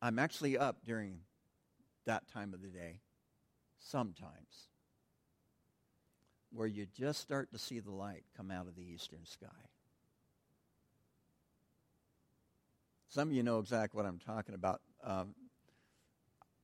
I'm 0.01 0.17
actually 0.17 0.57
up 0.57 0.83
during 0.83 1.19
that 2.05 2.27
time 2.27 2.53
of 2.53 2.61
the 2.61 2.69
day, 2.69 3.01
sometimes, 3.79 4.67
where 6.51 6.67
you 6.67 6.87
just 6.97 7.21
start 7.21 7.51
to 7.51 7.59
see 7.59 7.79
the 7.79 7.91
light 7.91 8.23
come 8.35 8.49
out 8.49 8.67
of 8.67 8.75
the 8.75 8.81
eastern 8.81 9.25
sky. 9.25 9.47
Some 13.11 13.27
of 13.27 13.33
you 13.33 13.43
know 13.43 13.59
exactly 13.59 13.97
what 13.97 14.07
I'm 14.07 14.19
talking 14.19 14.55
about. 14.55 14.79
Um, 15.03 15.35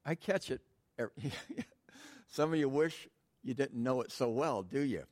I 0.06 0.16
catch 0.16 0.50
it. 0.50 0.62
Every, 0.98 1.12
some 2.30 2.54
of 2.54 2.60
you 2.60 2.70
wish 2.70 3.10
you 3.44 3.54
didn't 3.54 3.84
know 3.84 4.00
it 4.00 4.14
so 4.14 4.30
well, 4.30 4.64
do 4.64 4.80
you? 4.80 5.04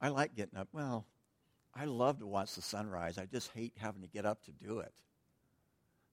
I 0.00 0.08
like 0.08 0.34
getting 0.34 0.58
up. 0.58 0.66
Well, 0.72 1.06
I 1.72 1.84
love 1.84 2.18
to 2.18 2.26
watch 2.26 2.56
the 2.56 2.62
sunrise. 2.62 3.18
I 3.18 3.26
just 3.26 3.52
hate 3.52 3.74
having 3.76 4.02
to 4.02 4.08
get 4.08 4.26
up 4.26 4.42
to 4.46 4.50
do 4.50 4.80
it. 4.80 4.92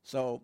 So, 0.03 0.43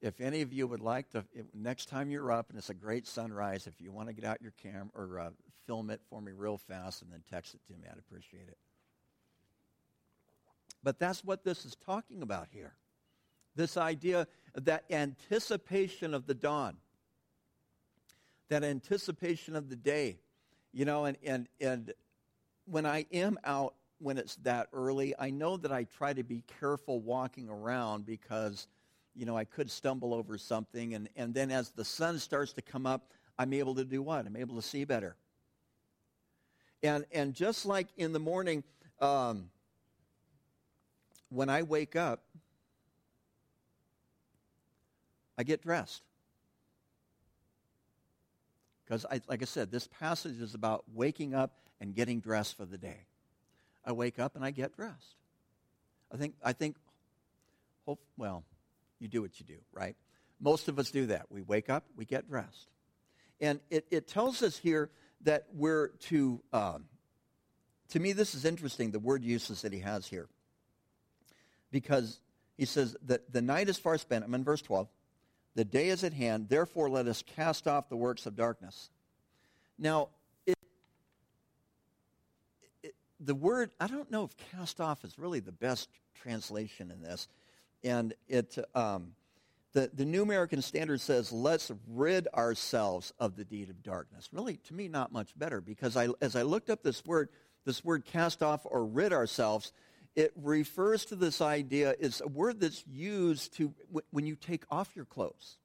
if 0.00 0.22
any 0.22 0.40
of 0.40 0.54
you 0.54 0.66
would 0.66 0.80
like 0.80 1.10
to, 1.10 1.22
if, 1.34 1.44
next 1.54 1.90
time 1.90 2.10
you're 2.10 2.32
up 2.32 2.48
and 2.48 2.58
it's 2.58 2.70
a 2.70 2.74
great 2.74 3.06
sunrise, 3.06 3.66
if 3.66 3.78
you 3.78 3.92
want 3.92 4.08
to 4.08 4.14
get 4.14 4.24
out 4.24 4.40
your 4.40 4.54
camera 4.62 4.88
or 4.94 5.20
uh, 5.20 5.30
film 5.66 5.90
it 5.90 6.00
for 6.08 6.22
me 6.22 6.32
real 6.34 6.56
fast 6.56 7.02
and 7.02 7.12
then 7.12 7.22
text 7.30 7.54
it 7.54 7.60
to 7.66 7.78
me, 7.78 7.86
I'd 7.90 7.98
appreciate 7.98 8.48
it. 8.48 8.56
But 10.82 10.98
that's 10.98 11.24
what 11.24 11.44
this 11.44 11.64
is 11.64 11.76
talking 11.76 12.22
about 12.22 12.48
here. 12.50 12.74
This 13.56 13.76
idea, 13.76 14.26
that 14.54 14.84
anticipation 14.90 16.14
of 16.14 16.26
the 16.26 16.34
dawn, 16.34 16.76
that 18.48 18.64
anticipation 18.64 19.56
of 19.56 19.68
the 19.68 19.76
day. 19.76 20.18
You 20.72 20.84
know, 20.84 21.04
and, 21.04 21.16
and, 21.24 21.48
and 21.60 21.92
when 22.64 22.86
I 22.86 23.06
am 23.12 23.38
out 23.44 23.74
when 24.00 24.18
it's 24.18 24.36
that 24.36 24.68
early. 24.72 25.14
I 25.18 25.30
know 25.30 25.56
that 25.58 25.70
I 25.70 25.84
try 25.84 26.12
to 26.12 26.24
be 26.24 26.42
careful 26.58 27.00
walking 27.00 27.48
around 27.48 28.06
because, 28.06 28.66
you 29.14 29.26
know, 29.26 29.36
I 29.36 29.44
could 29.44 29.70
stumble 29.70 30.12
over 30.12 30.36
something. 30.38 30.94
And, 30.94 31.08
and 31.16 31.32
then 31.32 31.50
as 31.50 31.70
the 31.70 31.84
sun 31.84 32.18
starts 32.18 32.54
to 32.54 32.62
come 32.62 32.86
up, 32.86 33.12
I'm 33.38 33.52
able 33.52 33.74
to 33.76 33.84
do 33.84 34.02
what? 34.02 34.26
I'm 34.26 34.36
able 34.36 34.56
to 34.56 34.62
see 34.62 34.84
better. 34.84 35.16
And, 36.82 37.04
and 37.12 37.34
just 37.34 37.66
like 37.66 37.88
in 37.96 38.12
the 38.12 38.18
morning, 38.18 38.64
um, 39.00 39.50
when 41.30 41.48
I 41.48 41.62
wake 41.62 41.96
up, 41.96 42.22
I 45.38 45.42
get 45.42 45.62
dressed. 45.62 46.02
Because, 48.84 49.06
like 49.28 49.40
I 49.40 49.46
said, 49.46 49.70
this 49.70 49.86
passage 49.86 50.40
is 50.40 50.54
about 50.54 50.84
waking 50.92 51.34
up 51.34 51.52
and 51.80 51.94
getting 51.94 52.20
dressed 52.20 52.56
for 52.56 52.64
the 52.64 52.76
day. 52.76 53.06
I 53.84 53.92
wake 53.92 54.18
up 54.18 54.36
and 54.36 54.44
I 54.44 54.50
get 54.50 54.76
dressed. 54.76 55.14
I 56.12 56.16
think, 56.16 56.34
I 56.44 56.52
think, 56.52 56.76
hope, 57.86 58.00
well, 58.16 58.44
you 58.98 59.08
do 59.08 59.22
what 59.22 59.38
you 59.38 59.46
do, 59.46 59.58
right? 59.72 59.96
Most 60.40 60.68
of 60.68 60.78
us 60.78 60.90
do 60.90 61.06
that. 61.06 61.26
We 61.30 61.42
wake 61.42 61.70
up, 61.70 61.84
we 61.96 62.04
get 62.04 62.28
dressed. 62.28 62.68
And 63.40 63.60
it, 63.70 63.86
it 63.90 64.08
tells 64.08 64.42
us 64.42 64.58
here 64.58 64.90
that 65.22 65.46
we're 65.54 65.88
to, 66.08 66.42
um, 66.52 66.84
to 67.90 68.00
me, 68.00 68.12
this 68.12 68.34
is 68.34 68.44
interesting, 68.44 68.90
the 68.90 68.98
word 68.98 69.22
uses 69.22 69.62
that 69.62 69.72
he 69.72 69.80
has 69.80 70.06
here. 70.06 70.28
Because 71.70 72.20
he 72.56 72.64
says 72.64 72.96
that 73.06 73.32
the 73.32 73.42
night 73.42 73.68
is 73.68 73.78
far 73.78 73.98
spent. 73.98 74.24
I'm 74.24 74.34
in 74.34 74.44
verse 74.44 74.62
12. 74.62 74.88
The 75.54 75.64
day 75.64 75.88
is 75.88 76.04
at 76.04 76.12
hand. 76.12 76.48
Therefore, 76.48 76.88
let 76.88 77.06
us 77.06 77.22
cast 77.22 77.66
off 77.66 77.88
the 77.88 77.96
works 77.96 78.26
of 78.26 78.36
darkness. 78.36 78.90
Now, 79.78 80.08
the 83.20 83.34
word, 83.34 83.70
I 83.78 83.86
don't 83.86 84.10
know 84.10 84.24
if 84.24 84.36
cast 84.50 84.80
off 84.80 85.04
is 85.04 85.18
really 85.18 85.40
the 85.40 85.52
best 85.52 85.88
translation 86.14 86.90
in 86.90 87.02
this. 87.02 87.28
And 87.84 88.14
it, 88.28 88.58
um, 88.74 89.12
the, 89.72 89.90
the 89.92 90.04
New 90.04 90.22
American 90.22 90.62
Standard 90.62 91.00
says, 91.00 91.30
let's 91.30 91.70
rid 91.88 92.28
ourselves 92.34 93.12
of 93.18 93.36
the 93.36 93.44
deed 93.44 93.70
of 93.70 93.82
darkness. 93.82 94.28
Really, 94.32 94.56
to 94.68 94.74
me, 94.74 94.88
not 94.88 95.12
much 95.12 95.38
better 95.38 95.60
because 95.60 95.96
I, 95.96 96.08
as 96.20 96.34
I 96.34 96.42
looked 96.42 96.70
up 96.70 96.82
this 96.82 97.04
word, 97.04 97.28
this 97.64 97.84
word 97.84 98.04
cast 98.04 98.42
off 98.42 98.62
or 98.64 98.84
rid 98.84 99.12
ourselves, 99.12 99.72
it 100.16 100.32
refers 100.36 101.04
to 101.06 101.16
this 101.16 101.40
idea, 101.40 101.94
it's 101.98 102.20
a 102.20 102.28
word 102.28 102.60
that's 102.60 102.84
used 102.90 103.54
to 103.56 103.72
when 104.10 104.26
you 104.26 104.36
take 104.36 104.64
off 104.70 104.90
your 104.94 105.04
clothes. 105.04 105.56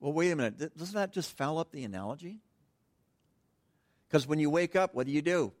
Well, 0.00 0.12
wait 0.12 0.30
a 0.30 0.36
minute. 0.36 0.76
Doesn't 0.76 0.94
that 0.94 1.12
just 1.12 1.36
foul 1.36 1.58
up 1.58 1.70
the 1.70 1.84
analogy? 1.84 2.40
Because 4.08 4.26
when 4.26 4.38
you 4.38 4.50
wake 4.50 4.76
up, 4.76 4.94
what 4.94 5.06
do 5.06 5.12
you 5.12 5.22
do? 5.22 5.52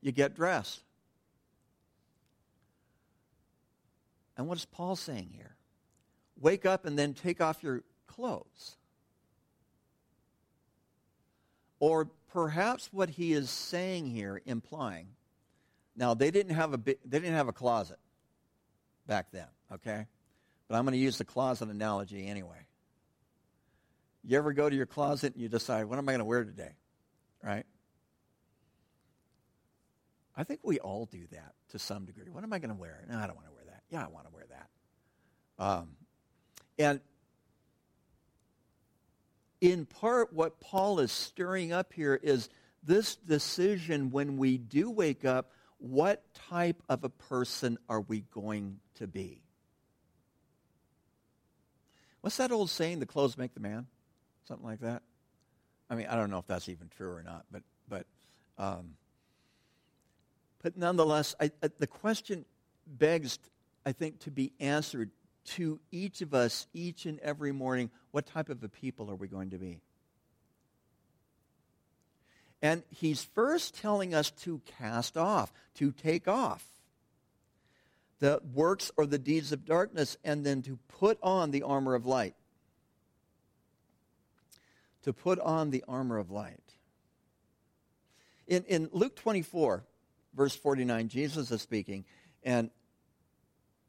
You 0.00 0.12
get 0.12 0.34
dressed. 0.34 0.80
And 4.36 4.46
what 4.46 4.58
is 4.58 4.64
Paul 4.64 4.96
saying 4.96 5.30
here? 5.32 5.56
Wake 6.40 6.66
up 6.66 6.84
and 6.84 6.98
then 6.98 7.14
take 7.14 7.40
off 7.40 7.62
your 7.62 7.82
clothes. 8.06 8.76
Or 11.80 12.08
perhaps 12.32 12.88
what 12.92 13.10
he 13.10 13.32
is 13.32 13.50
saying 13.50 14.06
here, 14.06 14.40
implying, 14.46 15.08
now 15.96 16.14
they 16.14 16.30
didn't 16.30 16.54
have 16.54 16.74
a 16.74 16.76
they 16.76 16.94
didn't 17.04 17.34
have 17.34 17.48
a 17.48 17.52
closet 17.52 17.98
back 19.06 19.30
then, 19.32 19.46
okay? 19.72 20.06
But 20.68 20.76
I'm 20.76 20.84
going 20.84 20.92
to 20.92 20.98
use 20.98 21.18
the 21.18 21.24
closet 21.24 21.68
analogy 21.68 22.26
anyway. 22.26 22.66
You 24.24 24.36
ever 24.36 24.52
go 24.52 24.68
to 24.68 24.74
your 24.74 24.86
closet 24.86 25.34
and 25.34 25.42
you 25.42 25.48
decide, 25.48 25.84
what 25.84 25.98
am 25.98 26.08
I 26.08 26.12
going 26.12 26.18
to 26.18 26.24
wear 26.24 26.44
today? 26.44 26.72
Right? 27.42 27.64
I 30.36 30.44
think 30.44 30.60
we 30.64 30.78
all 30.80 31.06
do 31.06 31.26
that 31.30 31.54
to 31.70 31.78
some 31.78 32.04
degree. 32.04 32.28
What 32.30 32.42
am 32.42 32.52
I 32.52 32.58
going 32.58 32.70
to 32.70 32.76
wear? 32.76 33.04
No, 33.08 33.16
I 33.16 33.26
don't 33.26 33.36
want 33.36 33.46
to 33.46 33.54
wear 33.54 33.64
that. 33.66 33.82
Yeah, 33.88 34.04
I 34.04 34.08
want 34.08 34.26
to 34.26 34.34
wear 34.34 34.44
that. 34.50 35.64
Um, 35.64 35.90
and 36.78 37.00
in 39.60 39.86
part, 39.86 40.32
what 40.32 40.60
Paul 40.60 41.00
is 41.00 41.12
stirring 41.12 41.72
up 41.72 41.92
here 41.92 42.18
is 42.22 42.48
this 42.82 43.16
decision 43.16 44.10
when 44.10 44.36
we 44.36 44.58
do 44.58 44.90
wake 44.90 45.24
up, 45.24 45.50
what 45.78 46.22
type 46.34 46.82
of 46.88 47.04
a 47.04 47.08
person 47.08 47.78
are 47.88 48.00
we 48.00 48.20
going 48.32 48.78
to 48.94 49.06
be? 49.06 49.42
What's 52.20 52.38
that 52.38 52.50
old 52.50 52.70
saying, 52.70 53.00
the 53.00 53.06
clothes 53.06 53.38
make 53.38 53.54
the 53.54 53.60
man? 53.60 53.86
Something 54.48 54.66
like 54.66 54.80
that? 54.80 55.02
I 55.88 55.94
mean, 55.94 56.06
I 56.08 56.16
don't 56.16 56.30
know 56.30 56.38
if 56.38 56.46
that's 56.46 56.68
even 56.68 56.88
true 56.96 57.12
or 57.12 57.22
not, 57.22 57.44
but, 57.50 57.62
but, 57.88 58.06
um, 58.58 58.94
but 60.62 60.76
nonetheless, 60.76 61.34
I, 61.40 61.50
I, 61.62 61.70
the 61.78 61.86
question 61.86 62.44
begs, 62.86 63.38
I 63.84 63.92
think, 63.92 64.20
to 64.20 64.30
be 64.30 64.52
answered 64.58 65.10
to 65.46 65.80
each 65.90 66.20
of 66.22 66.34
us 66.34 66.66
each 66.74 67.06
and 67.06 67.18
every 67.20 67.52
morning 67.52 67.90
what 68.10 68.26
type 68.26 68.48
of 68.48 68.62
a 68.62 68.68
people 68.68 69.10
are 69.10 69.14
we 69.14 69.28
going 69.28 69.50
to 69.50 69.58
be? 69.58 69.80
And 72.62 72.82
he's 72.90 73.22
first 73.22 73.76
telling 73.76 74.14
us 74.14 74.30
to 74.42 74.60
cast 74.78 75.16
off, 75.16 75.52
to 75.74 75.92
take 75.92 76.26
off 76.26 76.64
the 78.18 78.40
works 78.54 78.90
or 78.96 79.06
the 79.06 79.18
deeds 79.18 79.52
of 79.52 79.64
darkness, 79.66 80.16
and 80.24 80.44
then 80.44 80.62
to 80.62 80.78
put 80.88 81.18
on 81.22 81.50
the 81.50 81.62
armor 81.62 81.94
of 81.94 82.06
light. 82.06 82.34
To 85.02 85.12
put 85.12 85.38
on 85.38 85.70
the 85.70 85.84
armor 85.86 86.18
of 86.18 86.30
light. 86.30 86.58
In, 88.46 88.64
in 88.64 88.88
Luke 88.92 89.16
24, 89.16 89.84
verse 90.34 90.56
49, 90.56 91.08
Jesus 91.08 91.50
is 91.50 91.60
speaking, 91.60 92.04
and 92.42 92.70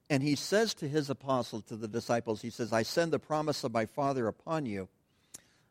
and 0.09 0.23
he 0.23 0.35
says 0.35 0.73
to 0.75 0.87
his 0.87 1.09
apostles, 1.09 1.63
to 1.65 1.75
the 1.75 1.87
disciples, 1.87 2.41
he 2.41 2.49
says, 2.49 2.71
I 2.71 2.83
send 2.83 3.11
the 3.11 3.19
promise 3.19 3.63
of 3.63 3.73
my 3.73 3.85
Father 3.85 4.27
upon 4.27 4.65
you, 4.65 4.87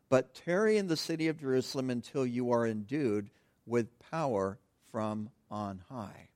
but 0.09 0.35
tarry 0.35 0.77
in 0.77 0.87
the 0.87 0.97
city 0.97 1.27
of 1.27 1.39
Jerusalem 1.39 1.89
until 1.89 2.25
you 2.25 2.51
are 2.51 2.65
endued 2.65 3.29
with 3.65 3.87
power 4.11 4.59
from 4.91 5.29
on 5.49 5.81
high. 5.89 6.29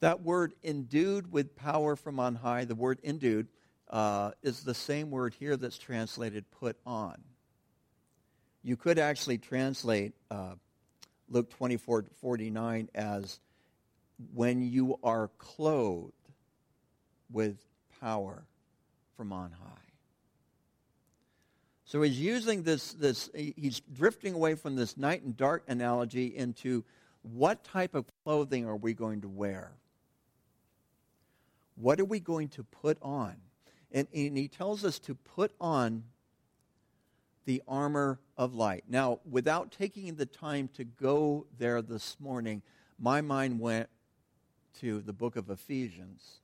That 0.00 0.22
word 0.22 0.52
endued 0.62 1.32
with 1.32 1.56
power 1.56 1.96
from 1.96 2.20
on 2.20 2.34
high, 2.34 2.66
the 2.66 2.74
word 2.74 3.00
endued, 3.02 3.48
uh, 3.88 4.32
is 4.42 4.62
the 4.62 4.74
same 4.74 5.10
word 5.10 5.34
here 5.38 5.56
that's 5.56 5.78
translated 5.78 6.44
put 6.50 6.76
on. 6.84 7.16
You 8.62 8.76
could 8.76 8.98
actually 8.98 9.38
translate 9.38 10.12
uh, 10.30 10.54
Luke 11.28 11.50
24 11.50 12.06
49 12.20 12.88
as 12.94 13.40
when 14.34 14.62
you 14.62 14.98
are 15.02 15.28
clothed 15.38 16.12
with 17.34 17.56
power 18.00 18.44
from 19.16 19.32
on 19.32 19.50
high. 19.50 19.80
So 21.84 22.00
he's 22.00 22.18
using 22.18 22.62
this, 22.62 22.92
this, 22.92 23.28
he's 23.34 23.80
drifting 23.80 24.34
away 24.34 24.54
from 24.54 24.76
this 24.76 24.96
night 24.96 25.22
and 25.22 25.36
dark 25.36 25.64
analogy 25.68 26.34
into 26.34 26.84
what 27.22 27.62
type 27.64 27.94
of 27.94 28.06
clothing 28.22 28.66
are 28.66 28.76
we 28.76 28.94
going 28.94 29.20
to 29.20 29.28
wear? 29.28 29.72
What 31.74 32.00
are 32.00 32.04
we 32.04 32.20
going 32.20 32.48
to 32.50 32.62
put 32.62 32.98
on? 33.02 33.36
And, 33.92 34.06
and 34.14 34.36
he 34.36 34.48
tells 34.48 34.84
us 34.84 34.98
to 35.00 35.14
put 35.14 35.52
on 35.60 36.04
the 37.44 37.62
armor 37.68 38.18
of 38.38 38.54
light. 38.54 38.84
Now, 38.88 39.20
without 39.28 39.70
taking 39.70 40.14
the 40.14 40.26
time 40.26 40.68
to 40.74 40.84
go 40.84 41.46
there 41.58 41.82
this 41.82 42.16
morning, 42.18 42.62
my 42.98 43.20
mind 43.20 43.60
went 43.60 43.88
to 44.80 45.02
the 45.02 45.12
book 45.12 45.36
of 45.36 45.50
Ephesians 45.50 46.40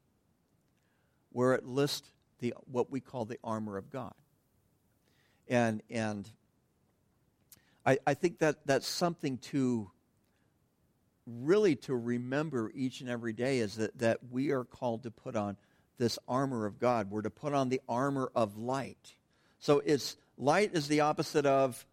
where 1.32 1.54
it 1.54 1.64
lists 1.64 2.10
the, 2.40 2.54
what 2.70 2.90
we 2.90 3.00
call 3.00 3.24
the 3.24 3.38
armor 3.42 3.76
of 3.76 3.90
God. 3.90 4.14
And, 5.48 5.82
and 5.90 6.28
I, 7.84 7.98
I 8.06 8.14
think 8.14 8.38
that 8.38 8.66
that's 8.66 8.86
something 8.86 9.38
to 9.38 9.90
really 11.26 11.76
to 11.76 11.94
remember 11.94 12.70
each 12.74 13.00
and 13.00 13.10
every 13.10 13.32
day 13.32 13.58
is 13.58 13.76
that, 13.76 13.96
that 13.98 14.18
we 14.30 14.50
are 14.50 14.64
called 14.64 15.04
to 15.04 15.10
put 15.10 15.36
on 15.36 15.56
this 15.98 16.18
armor 16.26 16.66
of 16.66 16.78
God. 16.78 17.10
We're 17.10 17.22
to 17.22 17.30
put 17.30 17.52
on 17.52 17.68
the 17.68 17.80
armor 17.88 18.30
of 18.34 18.56
light. 18.56 19.14
So 19.58 19.82
it's 19.84 20.16
light 20.38 20.70
is 20.72 20.88
the 20.88 21.00
opposite 21.00 21.46
of 21.46 21.84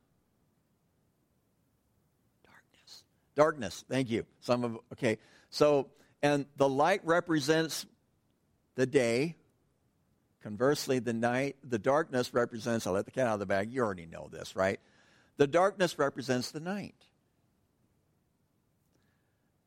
darkness. 2.43 3.04
Darkness. 3.36 3.86
Thank 3.89 4.10
you. 4.10 4.26
Some 4.39 4.63
of 4.63 4.78
okay. 4.93 5.17
So 5.50 5.89
and 6.21 6.45
the 6.56 6.69
light 6.69 7.02
represents 7.04 7.86
the 8.78 8.86
day. 8.86 9.36
Conversely, 10.42 11.00
the 11.00 11.12
night, 11.12 11.58
the 11.68 11.80
darkness 11.80 12.34
represents, 12.34 12.88
I'll 12.88 12.94
let 12.94 13.06
the 13.06 13.12
cat 13.12 13.28
out 13.28 13.34
of 13.34 13.40
the 13.40 13.46
bag. 13.46 13.74
You 13.74 13.82
already 13.82 14.06
know 14.06 14.30
this, 14.32 14.56
right? 14.56 14.80
The 15.36 15.48
darkness 15.48 16.00
represents 16.00 16.52
the 16.52 16.62
night. 16.62 16.96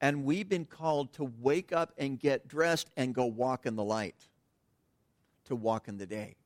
And 0.01 0.25
we've 0.25 0.49
been 0.49 0.65
called 0.65 1.13
to 1.15 1.31
wake 1.41 1.73
up 1.73 1.93
and 1.99 2.19
get 2.19 2.49
dressed 2.49 2.89
and 2.97 3.15
go 3.15 3.27
walk 3.27 3.67
in 3.67 3.77
the 3.77 3.85
light, 3.85 4.15
to 5.47 5.55
walk 5.55 5.89
in 5.89 5.99
the 5.99 6.07
day. 6.07 6.37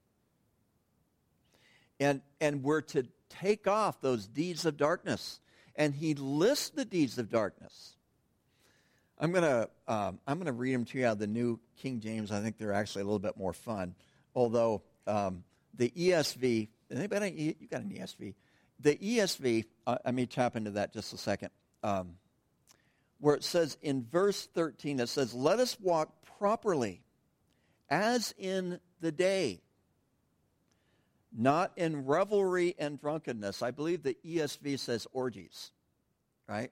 And, 2.00 2.22
and 2.40 2.64
we're 2.64 2.80
to 2.80 3.06
take 3.28 3.68
off 3.68 4.00
those 4.00 4.26
deeds 4.26 4.64
of 4.64 4.76
darkness. 4.76 5.38
And 5.76 5.94
he 5.94 6.14
lists 6.14 6.70
the 6.70 6.84
deeds 6.84 7.18
of 7.18 7.30
darkness. 7.30 7.94
I'm 9.18 9.30
going 9.30 9.44
to 9.44 9.68
um, 9.86 10.18
I'm 10.26 10.38
to 10.44 10.52
read 10.52 10.74
them 10.74 10.84
to 10.86 10.98
you 10.98 11.06
out 11.06 11.12
of 11.12 11.18
the 11.18 11.26
New 11.26 11.60
King 11.76 12.00
James. 12.00 12.32
I 12.32 12.40
think 12.40 12.58
they're 12.58 12.72
actually 12.72 13.02
a 13.02 13.04
little 13.04 13.18
bit 13.18 13.36
more 13.36 13.52
fun. 13.52 13.94
Although 14.34 14.82
um, 15.06 15.44
the 15.74 15.90
ESV, 15.90 16.68
anybody 16.90 17.56
you 17.60 17.68
got 17.68 17.82
an 17.82 17.90
ESV? 17.90 18.34
The 18.80 18.96
ESV, 18.96 19.64
uh, 19.86 19.98
I 20.04 20.10
may 20.10 20.26
tap 20.26 20.56
into 20.56 20.72
that 20.72 20.92
just 20.92 21.12
a 21.12 21.18
second. 21.18 21.50
Um, 21.82 22.16
where 23.20 23.36
it 23.36 23.44
says 23.44 23.78
in 23.80 24.04
verse 24.10 24.46
13, 24.54 24.98
it 25.00 25.08
says, 25.08 25.32
"Let 25.32 25.60
us 25.60 25.78
walk 25.80 26.12
properly, 26.38 27.02
as 27.88 28.34
in 28.36 28.80
the 29.00 29.12
day." 29.12 29.60
Not 31.36 31.72
in 31.76 32.06
revelry 32.06 32.76
and 32.78 33.00
drunkenness. 33.00 33.60
I 33.60 33.72
believe 33.72 34.04
the 34.04 34.16
ESV 34.24 34.78
says 34.78 35.06
orgies, 35.12 35.72
right? 36.48 36.70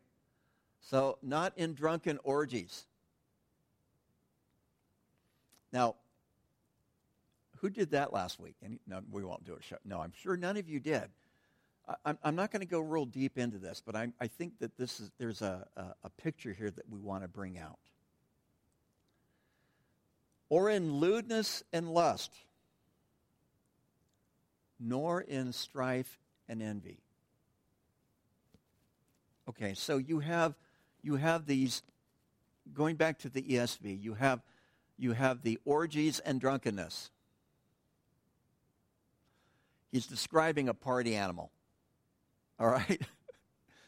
So, 0.82 1.18
not 1.22 1.52
in 1.56 1.74
drunken 1.74 2.18
orgies. 2.24 2.84
Now, 5.72 5.94
who 7.58 7.70
did 7.70 7.92
that 7.92 8.12
last 8.12 8.40
week? 8.40 8.56
Any, 8.64 8.80
no, 8.86 9.00
we 9.10 9.24
won't 9.24 9.44
do 9.44 9.54
it. 9.54 9.62
No, 9.84 10.00
I'm 10.00 10.12
sure 10.20 10.36
none 10.36 10.56
of 10.56 10.68
you 10.68 10.80
did. 10.80 11.08
I, 12.04 12.14
am 12.24 12.36
not 12.36 12.50
going 12.50 12.60
to 12.60 12.66
go 12.66 12.80
real 12.80 13.06
deep 13.06 13.38
into 13.38 13.58
this, 13.58 13.82
but 13.84 13.96
I, 13.96 14.08
I 14.20 14.26
think 14.26 14.58
that 14.60 14.76
this 14.76 15.00
is, 15.00 15.10
there's 15.18 15.42
a, 15.42 15.66
a, 15.76 15.84
a 16.04 16.10
picture 16.10 16.52
here 16.52 16.70
that 16.70 16.88
we 16.88 17.00
want 17.00 17.22
to 17.22 17.28
bring 17.28 17.58
out. 17.58 17.78
Or 20.48 20.70
in 20.70 20.94
lewdness 20.94 21.62
and 21.72 21.92
lust, 21.92 22.32
nor 24.78 25.20
in 25.20 25.52
strife 25.52 26.18
and 26.48 26.62
envy. 26.62 26.98
Okay, 29.48 29.74
so 29.74 29.96
you 29.96 30.20
have 30.20 30.54
you 31.02 31.16
have 31.16 31.46
these 31.46 31.82
going 32.72 32.96
back 32.96 33.18
to 33.20 33.28
the 33.28 33.42
ESV, 33.42 34.02
you 34.02 34.14
have 34.14 34.40
you 34.98 35.12
have 35.12 35.42
the 35.42 35.58
orgies 35.64 36.20
and 36.20 36.40
drunkenness. 36.40 37.10
He's 39.90 40.06
describing 40.06 40.68
a 40.68 40.74
party 40.74 41.14
animal. 41.14 41.50
All 42.58 42.68
right? 42.68 43.00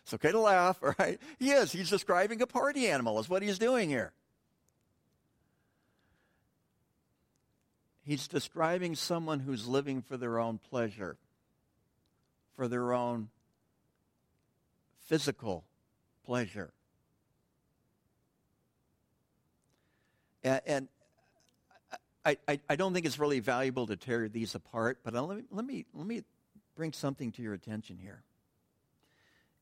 It's 0.05 0.13
okay 0.13 0.33
to 0.33 0.39
laugh, 0.39 0.81
all 0.83 0.95
right? 0.99 1.19
He 1.39 1.51
is. 1.51 1.73
He's 1.73 1.89
describing 1.89 2.43
a 2.43 2.47
party 2.47 2.89
animal, 2.89 3.19
is 3.21 3.29
what 3.31 3.41
he's 3.43 3.59
doing 3.59 3.89
here. 3.89 4.13
He's 8.05 8.29
describing 8.29 8.97
someone 8.97 9.41
who's 9.41 9.67
living 9.67 10.03
for 10.03 10.19
their 10.19 10.39
own 10.39 10.59
pleasure, 10.59 11.17
for 12.55 12.69
their 12.69 12.93
own 12.93 13.31
physical 15.07 15.65
pleasure. 16.27 16.74
And, 20.45 20.61
and 20.67 20.89
I, 22.25 22.37
I, 22.47 22.61
I, 22.69 22.77
don't 22.77 22.95
think 22.95 23.07
it's 23.07 23.19
really 23.19 23.41
valuable 23.41 23.87
to 23.87 23.97
tear 23.97 24.29
these 24.29 24.55
apart, 24.55 24.99
but 25.03 25.15
uh, 25.15 25.23
let 25.23 25.39
me, 25.39 25.45
let 25.51 25.65
me, 25.65 25.87
let 25.95 26.07
me 26.07 26.23
bring 26.77 26.93
something 26.93 27.33
to 27.33 27.43
your 27.43 27.55
attention 27.55 27.99
here. 27.99 28.23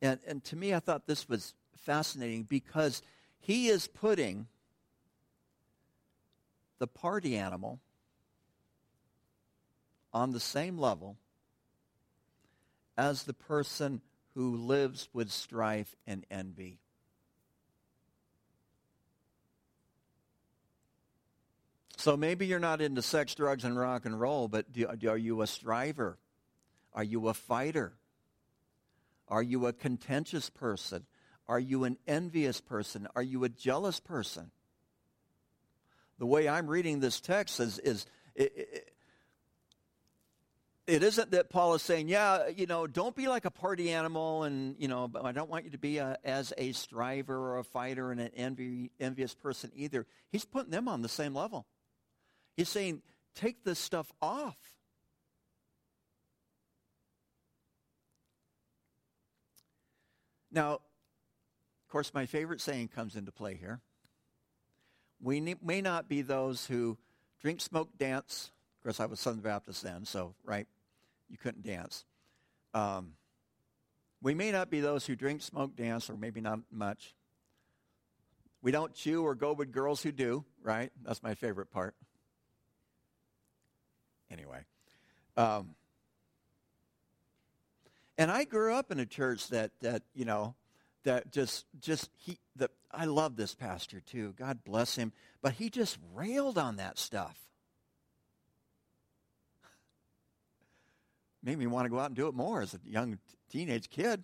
And, 0.00 0.18
and 0.26 0.44
to 0.44 0.56
me, 0.56 0.74
I 0.74 0.80
thought 0.80 1.06
this 1.06 1.28
was 1.28 1.54
fascinating 1.76 2.42
because 2.44 3.02
he 3.40 3.68
is 3.68 3.86
putting 3.86 4.48
the 6.78 6.86
party 6.86 7.36
animal 7.36 7.80
on 10.12 10.32
the 10.32 10.40
same 10.40 10.78
level 10.78 11.16
as 12.96 13.22
the 13.22 13.32
person 13.32 14.00
who 14.34 14.56
lives 14.56 15.08
with 15.12 15.30
strife 15.30 15.94
and 16.06 16.26
envy. 16.30 16.81
So 22.02 22.16
maybe 22.16 22.46
you're 22.46 22.58
not 22.58 22.80
into 22.80 23.00
sex, 23.00 23.32
drugs, 23.32 23.62
and 23.62 23.78
rock 23.78 24.06
and 24.06 24.20
roll, 24.20 24.48
but 24.48 24.72
do, 24.72 24.88
are 24.88 25.16
you 25.16 25.40
a 25.40 25.46
striver? 25.46 26.18
Are 26.92 27.04
you 27.04 27.28
a 27.28 27.32
fighter? 27.32 27.92
Are 29.28 29.40
you 29.40 29.68
a 29.68 29.72
contentious 29.72 30.50
person? 30.50 31.06
Are 31.46 31.60
you 31.60 31.84
an 31.84 31.98
envious 32.08 32.60
person? 32.60 33.06
Are 33.14 33.22
you 33.22 33.44
a 33.44 33.48
jealous 33.48 34.00
person? 34.00 34.50
The 36.18 36.26
way 36.26 36.48
I'm 36.48 36.66
reading 36.66 36.98
this 36.98 37.20
text 37.20 37.60
is, 37.60 37.78
is 37.78 38.04
it, 38.34 38.52
it, 38.56 38.94
it 40.88 41.02
isn't 41.04 41.30
that 41.30 41.50
Paul 41.50 41.74
is 41.74 41.82
saying, 41.82 42.08
yeah, 42.08 42.48
you 42.48 42.66
know, 42.66 42.88
don't 42.88 43.14
be 43.14 43.28
like 43.28 43.44
a 43.44 43.50
party 43.52 43.92
animal, 43.92 44.42
and 44.42 44.74
you 44.76 44.88
know, 44.88 45.08
I 45.22 45.30
don't 45.30 45.48
want 45.48 45.66
you 45.66 45.70
to 45.70 45.78
be 45.78 45.98
a, 45.98 46.18
as 46.24 46.52
a 46.58 46.72
striver 46.72 47.38
or 47.38 47.58
a 47.58 47.64
fighter 47.64 48.10
and 48.10 48.20
an 48.20 48.32
envy, 48.34 48.90
envious 48.98 49.36
person 49.36 49.70
either. 49.76 50.04
He's 50.32 50.44
putting 50.44 50.72
them 50.72 50.88
on 50.88 51.02
the 51.02 51.08
same 51.08 51.32
level. 51.32 51.64
He's 52.56 52.68
saying, 52.68 53.02
take 53.34 53.64
this 53.64 53.78
stuff 53.78 54.12
off. 54.20 54.56
Now, 60.50 60.74
of 60.74 60.80
course, 61.90 62.12
my 62.12 62.26
favorite 62.26 62.60
saying 62.60 62.88
comes 62.88 63.16
into 63.16 63.32
play 63.32 63.54
here. 63.54 63.80
We 65.20 65.40
may 65.40 65.80
not 65.80 66.08
be 66.08 66.22
those 66.22 66.66
who 66.66 66.98
drink, 67.40 67.60
smoke, 67.60 67.96
dance, 67.96 68.50
of 68.82 68.84
course, 68.84 68.98
I 68.98 69.06
was 69.06 69.20
Southern 69.20 69.40
Baptist 69.40 69.82
then, 69.82 70.04
so, 70.04 70.34
right, 70.44 70.66
you 71.30 71.38
couldn't 71.38 71.62
dance. 71.62 72.04
Um, 72.74 73.12
we 74.20 74.34
may 74.34 74.50
not 74.50 74.70
be 74.70 74.80
those 74.80 75.06
who 75.06 75.14
drink, 75.14 75.40
smoke, 75.42 75.76
dance, 75.76 76.10
or 76.10 76.16
maybe 76.16 76.40
not 76.40 76.58
much. 76.70 77.14
We 78.60 78.72
don't 78.72 78.92
chew 78.92 79.22
or 79.22 79.36
go 79.36 79.52
with 79.52 79.70
girls 79.70 80.02
who 80.02 80.10
do, 80.10 80.44
right? 80.62 80.90
That's 81.04 81.22
my 81.22 81.34
favorite 81.34 81.70
part. 81.70 81.94
Anyway. 84.32 84.64
Um, 85.36 85.74
and 88.18 88.30
I 88.30 88.44
grew 88.44 88.74
up 88.74 88.90
in 88.90 88.98
a 88.98 89.06
church 89.06 89.48
that, 89.48 89.70
that 89.80 90.02
you 90.14 90.24
know, 90.24 90.54
that 91.04 91.32
just, 91.32 91.66
just, 91.80 92.10
he, 92.16 92.38
the, 92.56 92.70
I 92.90 93.04
love 93.04 93.36
this 93.36 93.54
pastor 93.54 94.00
too. 94.00 94.34
God 94.38 94.64
bless 94.64 94.96
him. 94.96 95.12
But 95.42 95.54
he 95.54 95.70
just 95.70 95.98
railed 96.14 96.58
on 96.58 96.76
that 96.76 96.98
stuff. 96.98 97.36
made 101.42 101.58
me 101.58 101.66
want 101.66 101.86
to 101.86 101.90
go 101.90 101.98
out 101.98 102.06
and 102.06 102.16
do 102.16 102.28
it 102.28 102.34
more 102.34 102.62
as 102.62 102.74
a 102.74 102.80
young 102.84 103.18
teenage 103.50 103.90
kid. 103.90 104.22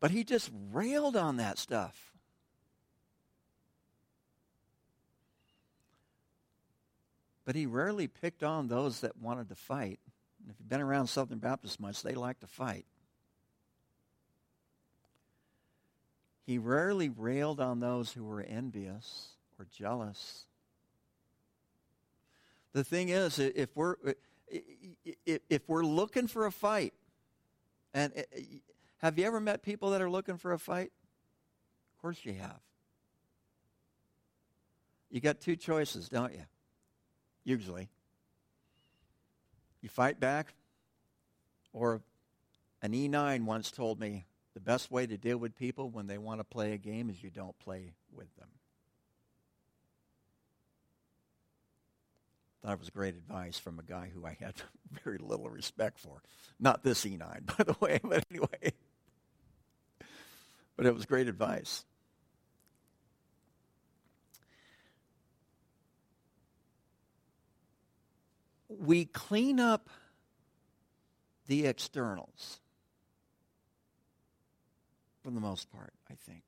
But 0.00 0.10
he 0.10 0.24
just 0.24 0.50
railed 0.72 1.16
on 1.16 1.36
that 1.36 1.58
stuff. 1.58 2.13
But 7.44 7.54
he 7.54 7.66
rarely 7.66 8.06
picked 8.06 8.42
on 8.42 8.68
those 8.68 9.00
that 9.00 9.16
wanted 9.18 9.48
to 9.50 9.54
fight. 9.54 10.00
And 10.40 10.50
if 10.50 10.56
you've 10.58 10.68
been 10.68 10.80
around 10.80 11.08
Southern 11.08 11.38
Baptists 11.38 11.78
much, 11.78 12.02
they 12.02 12.14
like 12.14 12.40
to 12.40 12.46
fight. 12.46 12.86
He 16.46 16.58
rarely 16.58 17.08
railed 17.08 17.60
on 17.60 17.80
those 17.80 18.12
who 18.12 18.24
were 18.24 18.42
envious 18.42 19.28
or 19.58 19.66
jealous. 19.74 20.44
The 22.72 22.84
thing 22.84 23.08
is, 23.08 23.38
if 23.38 23.74
we're 23.74 23.96
if 25.26 25.68
we're 25.68 25.84
looking 25.84 26.26
for 26.26 26.44
a 26.46 26.52
fight, 26.52 26.92
and 27.94 28.12
have 28.98 29.18
you 29.18 29.26
ever 29.26 29.40
met 29.40 29.62
people 29.62 29.90
that 29.90 30.02
are 30.02 30.10
looking 30.10 30.36
for 30.36 30.52
a 30.52 30.58
fight? 30.58 30.92
Of 31.96 32.02
course 32.02 32.18
you 32.24 32.34
have. 32.34 32.60
You 35.10 35.20
got 35.20 35.40
two 35.40 35.56
choices, 35.56 36.08
don't 36.08 36.32
you? 36.32 36.44
Usually. 37.44 37.88
You 39.82 39.88
fight 39.88 40.18
back, 40.18 40.54
or 41.72 42.00
an 42.80 42.92
E9 42.92 43.44
once 43.44 43.70
told 43.70 44.00
me 44.00 44.24
the 44.54 44.60
best 44.60 44.90
way 44.90 45.06
to 45.06 45.18
deal 45.18 45.36
with 45.36 45.56
people 45.56 45.90
when 45.90 46.06
they 46.06 46.16
want 46.16 46.40
to 46.40 46.44
play 46.44 46.72
a 46.72 46.78
game 46.78 47.10
is 47.10 47.22
you 47.22 47.30
don't 47.30 47.58
play 47.58 47.92
with 48.12 48.34
them. 48.36 48.48
That 52.62 52.78
was 52.78 52.88
great 52.88 53.14
advice 53.14 53.58
from 53.58 53.78
a 53.78 53.82
guy 53.82 54.10
who 54.14 54.24
I 54.24 54.38
had 54.40 54.54
very 55.04 55.18
little 55.18 55.50
respect 55.50 55.98
for. 55.98 56.22
Not 56.58 56.82
this 56.82 57.04
E9, 57.04 57.18
by 57.58 57.64
the 57.64 57.76
way, 57.78 58.00
but 58.02 58.24
anyway. 58.30 58.72
But 60.76 60.86
it 60.86 60.94
was 60.94 61.04
great 61.04 61.28
advice. 61.28 61.84
We 68.84 69.06
clean 69.06 69.60
up 69.60 69.88
the 71.46 71.66
externals 71.66 72.60
for 75.22 75.30
the 75.30 75.40
most 75.40 75.70
part, 75.70 75.92
I 76.10 76.14
think. 76.14 76.42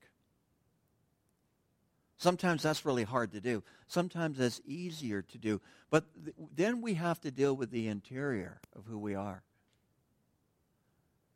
Sometimes 2.17 2.63
that's 2.63 2.85
really 2.85 3.03
hard 3.03 3.31
to 3.33 3.41
do. 3.41 3.63
Sometimes 3.87 4.39
that's 4.39 4.59
easier 4.65 5.21
to 5.21 5.37
do. 5.37 5.61
But 5.89 6.05
th- 6.23 6.35
then 6.55 6.81
we 6.81 6.95
have 6.95 7.19
to 7.21 7.31
deal 7.31 7.55
with 7.55 7.69
the 7.69 7.87
interior 7.87 8.59
of 8.75 8.85
who 8.85 8.97
we 8.97 9.13
are, 9.13 9.43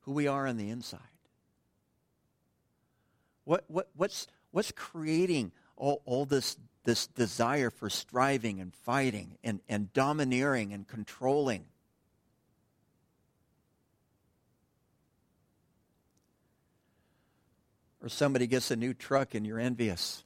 who 0.01 0.11
we 0.11 0.27
are 0.27 0.47
on 0.47 0.57
the 0.57 0.69
inside. 0.69 0.99
What, 3.43 3.65
what, 3.67 3.89
what's, 3.95 4.27
what's 4.51 4.71
creating 4.71 5.51
all, 5.77 6.01
all 6.05 6.25
this, 6.25 6.57
this 6.84 7.08
desire 7.08 7.70
for 7.70 7.89
striving 7.89 8.60
and 8.60 8.74
fighting 8.74 9.38
and, 9.44 9.62
and 9.70 9.94
domineering 9.94 10.74
and 10.74 10.88
controlling? 10.88 11.65
Or 18.02 18.10
somebody 18.10 18.48
gets 18.48 18.72
a 18.72 18.76
new 18.76 18.94
truck 18.94 19.36
and 19.36 19.46
you're 19.46 19.60
envious. 19.60 20.24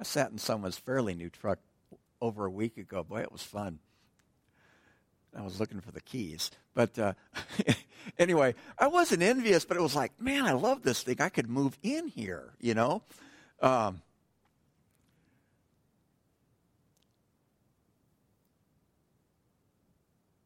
I 0.00 0.04
sat 0.04 0.32
in 0.32 0.38
someone's 0.38 0.78
fairly 0.78 1.14
new 1.14 1.30
truck 1.30 1.58
over 2.20 2.46
a 2.46 2.50
week 2.50 2.78
ago. 2.78 3.04
Boy, 3.04 3.20
it 3.20 3.30
was 3.30 3.42
fun. 3.42 3.78
I 5.36 5.42
was 5.42 5.60
looking 5.60 5.80
for 5.80 5.92
the 5.92 6.00
keys. 6.00 6.50
But 6.74 6.98
uh, 6.98 7.12
anyway, 8.18 8.54
I 8.78 8.88
wasn't 8.88 9.22
envious, 9.22 9.64
but 9.64 9.76
it 9.76 9.82
was 9.82 9.94
like, 9.94 10.20
man, 10.20 10.44
I 10.44 10.52
love 10.52 10.82
this 10.82 11.02
thing. 11.02 11.20
I 11.20 11.28
could 11.28 11.48
move 11.48 11.76
in 11.82 12.08
here, 12.08 12.52
you 12.60 12.74
know? 12.74 13.02
Um, 13.60 14.02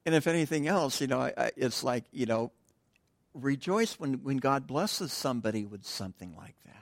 and 0.04 0.14
if 0.14 0.26
anything 0.26 0.66
else, 0.66 1.00
you 1.00 1.06
know, 1.06 1.20
I, 1.20 1.32
I, 1.36 1.50
it's 1.56 1.84
like, 1.84 2.04
you 2.12 2.26
know, 2.26 2.52
rejoice 3.34 3.98
when, 3.98 4.22
when 4.22 4.38
God 4.38 4.66
blesses 4.66 5.12
somebody 5.12 5.64
with 5.64 5.84
something 5.84 6.34
like 6.36 6.56
that. 6.64 6.72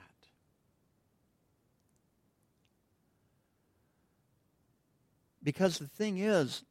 Because 5.43 5.77
the 5.77 5.87
thing 5.87 6.19
is, 6.19 6.63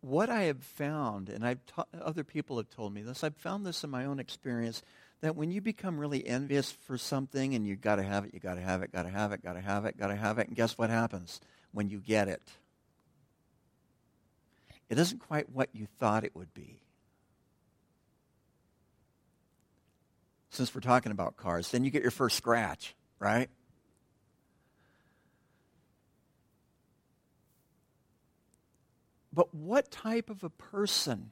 what 0.00 0.30
I 0.30 0.42
have 0.42 0.62
found, 0.62 1.28
and 1.28 1.44
I've 1.44 1.64
ta- 1.66 1.86
other 2.00 2.24
people 2.24 2.56
have 2.58 2.70
told 2.70 2.94
me 2.94 3.02
this, 3.02 3.24
I've 3.24 3.36
found 3.36 3.66
this 3.66 3.82
in 3.82 3.90
my 3.90 4.04
own 4.04 4.20
experience, 4.20 4.82
that 5.20 5.34
when 5.34 5.50
you 5.50 5.60
become 5.60 5.98
really 5.98 6.26
envious 6.26 6.70
for 6.70 6.96
something 6.96 7.54
and 7.54 7.66
you 7.66 7.74
got 7.74 7.96
to 7.96 8.04
have 8.04 8.24
it, 8.24 8.32
you 8.32 8.40
got 8.40 8.54
to 8.54 8.60
have 8.60 8.82
it, 8.82 8.92
got 8.92 9.02
to 9.02 9.08
have 9.08 9.32
it, 9.32 9.42
got 9.42 9.54
to 9.54 9.60
have 9.60 9.84
it, 9.84 9.98
got 9.98 10.08
to 10.08 10.16
have 10.16 10.38
it, 10.38 10.46
and 10.46 10.56
guess 10.56 10.78
what 10.78 10.90
happens 10.90 11.40
when 11.72 11.88
you 11.88 11.98
get 11.98 12.28
it? 12.28 12.42
It 14.88 14.98
isn't 14.98 15.18
quite 15.18 15.50
what 15.50 15.68
you 15.72 15.86
thought 15.98 16.24
it 16.24 16.34
would 16.34 16.54
be. 16.54 16.80
Since 20.50 20.74
we're 20.74 20.80
talking 20.80 21.12
about 21.12 21.36
cars, 21.36 21.70
then 21.70 21.84
you 21.84 21.90
get 21.90 22.02
your 22.02 22.10
first 22.10 22.36
scratch, 22.36 22.94
right? 23.18 23.50
But 29.32 29.54
what 29.54 29.90
type 29.90 30.30
of 30.30 30.42
a 30.42 30.50
person 30.50 31.30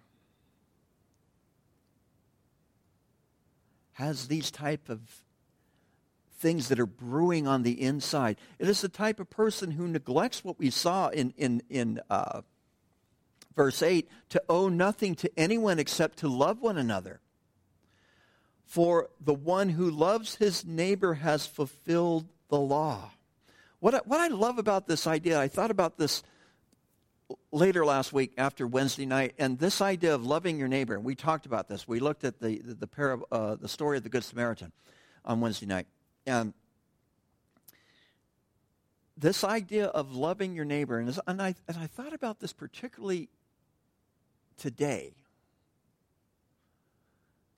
has 3.94 4.28
these 4.28 4.50
type 4.50 4.88
of 4.88 5.00
things 6.38 6.68
that 6.68 6.78
are 6.78 6.86
brewing 6.86 7.46
on 7.46 7.62
the 7.62 7.80
inside? 7.80 8.36
It 8.58 8.68
is 8.68 8.82
the 8.82 8.88
type 8.88 9.18
of 9.20 9.30
person 9.30 9.72
who 9.72 9.88
neglects 9.88 10.44
what 10.44 10.58
we 10.58 10.70
saw 10.70 11.08
in, 11.08 11.32
in, 11.36 11.62
in 11.70 12.00
uh, 12.10 12.42
verse 13.54 13.82
8 13.82 14.08
to 14.28 14.42
owe 14.48 14.68
nothing 14.68 15.14
to 15.16 15.30
anyone 15.36 15.78
except 15.78 16.18
to 16.18 16.28
love 16.28 16.60
one 16.60 16.76
another. 16.76 17.20
For 18.66 19.08
the 19.20 19.34
one 19.34 19.70
who 19.70 19.90
loves 19.90 20.36
his 20.36 20.64
neighbor 20.64 21.14
has 21.14 21.46
fulfilled 21.46 22.26
the 22.48 22.58
law. 22.58 23.12
What 23.80 23.94
I, 23.94 23.98
what 24.04 24.20
I 24.20 24.28
love 24.28 24.58
about 24.58 24.86
this 24.86 25.06
idea, 25.06 25.40
I 25.40 25.48
thought 25.48 25.70
about 25.70 25.98
this 25.98 26.22
later 27.52 27.84
last 27.84 28.12
week 28.12 28.32
after 28.38 28.66
Wednesday 28.66 29.06
night, 29.06 29.34
and 29.38 29.58
this 29.58 29.80
idea 29.80 30.14
of 30.14 30.24
loving 30.24 30.58
your 30.58 30.68
neighbor, 30.68 30.98
we 31.00 31.14
talked 31.14 31.46
about 31.46 31.68
this. 31.68 31.86
We 31.88 32.00
looked 32.00 32.24
at 32.24 32.40
the 32.40 32.58
the, 32.58 32.86
the, 32.86 33.22
uh, 33.32 33.56
the 33.56 33.68
story 33.68 33.96
of 33.96 34.02
the 34.02 34.08
Good 34.08 34.24
Samaritan 34.24 34.72
on 35.24 35.40
Wednesday 35.40 35.66
night, 35.66 35.86
and 36.26 36.54
this 39.16 39.44
idea 39.44 39.86
of 39.86 40.14
loving 40.14 40.54
your 40.54 40.64
neighbor, 40.64 40.98
and, 40.98 41.18
and, 41.26 41.40
I, 41.40 41.54
I 41.68 41.86
thought 41.86 42.12
about 42.12 42.38
this 42.38 42.52
particularly 42.52 43.30
today, 44.58 45.14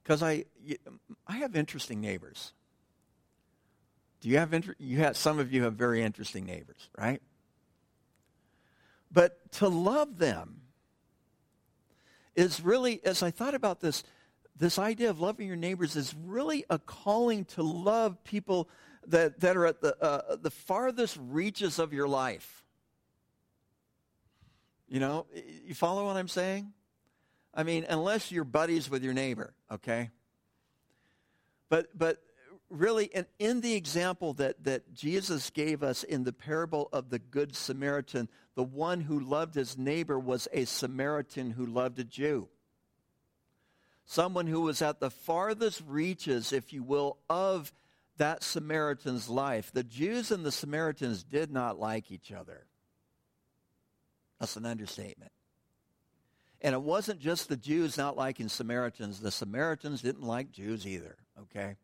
because 0.03 0.23
I 0.23 0.45
I 1.27 1.39
have 1.39 1.57
interesting 1.57 2.01
neighbors. 2.01 2.53
Do 4.21 4.29
you 4.29 4.39
have 4.39 4.53
inter- 4.53 4.77
you 4.79 4.99
have 4.99 5.17
some 5.17 5.39
of 5.39 5.53
you 5.53 5.65
have 5.65 5.75
very 5.75 6.03
interesting 6.03 6.45
neighbors, 6.45 6.89
right? 6.97 7.21
But 9.11 9.53
to 9.53 9.69
love 9.69 10.19
them 10.19 10.63
is 12.37 12.61
really, 12.61 13.01
as 13.05 13.23
I 13.23 13.31
thought 13.31 13.55
about 13.55 13.81
this, 13.81 14.05
this 14.57 14.79
idea 14.79 15.11
of 15.11 15.21
loving 15.21 15.47
your 15.47 15.57
neighbors 15.57 15.97
is 15.97 16.15
really 16.25 16.65
a 16.69 16.79
calling 16.79 17.45
to 17.47 17.63
love 17.63 18.23
people 18.25 18.69
that, 19.07 19.41
that 19.41 19.57
are 19.57 19.67
at 19.67 19.81
the, 19.81 19.97
uh, 20.03 20.37
the 20.37 20.51
farthest 20.51 21.19
reaches 21.21 21.79
of 21.79 21.93
your 21.93 22.09
life. 22.09 22.65
You 24.89 25.01
know, 25.01 25.27
you 25.65 25.75
follow 25.75 26.07
what 26.07 26.17
I'm 26.17 26.29
saying? 26.29 26.73
I 27.55 27.63
mean, 27.63 27.87
unless 27.89 28.31
you're 28.31 28.45
buddies 28.45 28.89
with 28.89 29.03
your 29.03 29.15
neighbor, 29.15 29.55
okay? 29.71 30.11
But, 31.69 31.89
but 31.97 32.23
really, 32.71 33.11
and 33.15 33.27
in 33.39 33.61
the 33.61 33.75
example 33.75 34.35
that, 34.35 34.65
that 34.65 34.95
Jesus 34.95 35.51
gave 35.51 35.83
us 35.83 36.05
in 36.05 36.25
the 36.25 36.33
parable 36.33 36.89
of 36.93 37.11
the 37.11 37.19
Good 37.19 37.55
Samaritan, 37.55 38.29
the 38.59 38.65
one 38.65 39.01
who 39.01 39.21
loved 39.21 39.55
his 39.55 39.79
neighbor 39.79 40.19
was 40.19 40.49
a 40.53 40.65
Samaritan 40.65 41.53
who 41.53 41.65
loved 41.65 42.01
a 42.01 42.05
Jew. 42.05 42.49
Someone 44.05 44.49
who 44.49 44.63
was 44.63 44.83
at 44.83 44.99
the 44.99 45.13
farthest 45.13 45.81
reaches, 45.87 46.53
if 46.53 46.73
you 46.73 46.83
will, 46.83 47.19
of 47.31 47.73
that 48.17 48.43
Samaritan's 48.43 49.29
life. 49.29 49.71
The 49.73 49.85
Jews 49.85 50.33
and 50.33 50.45
the 50.45 50.51
Samaritans 50.51 51.23
did 51.23 51.53
not 51.53 51.79
like 51.79 52.11
each 52.11 52.33
other. 52.33 52.67
That's 54.41 54.57
an 54.57 54.67
understatement. 54.67 55.31
And 56.61 56.75
it 56.75 56.83
wasn't 56.83 57.21
just 57.21 57.49
the 57.49 57.57
Jews 57.57 57.97
not 57.97 58.17
liking 58.17 58.49
Samaritans, 58.49 59.21
the 59.21 59.31
Samaritans 59.31 60.03
didn't 60.03 60.25
like 60.25 60.51
Jews 60.51 60.85
either, 60.85 61.15
okay? 61.43 61.77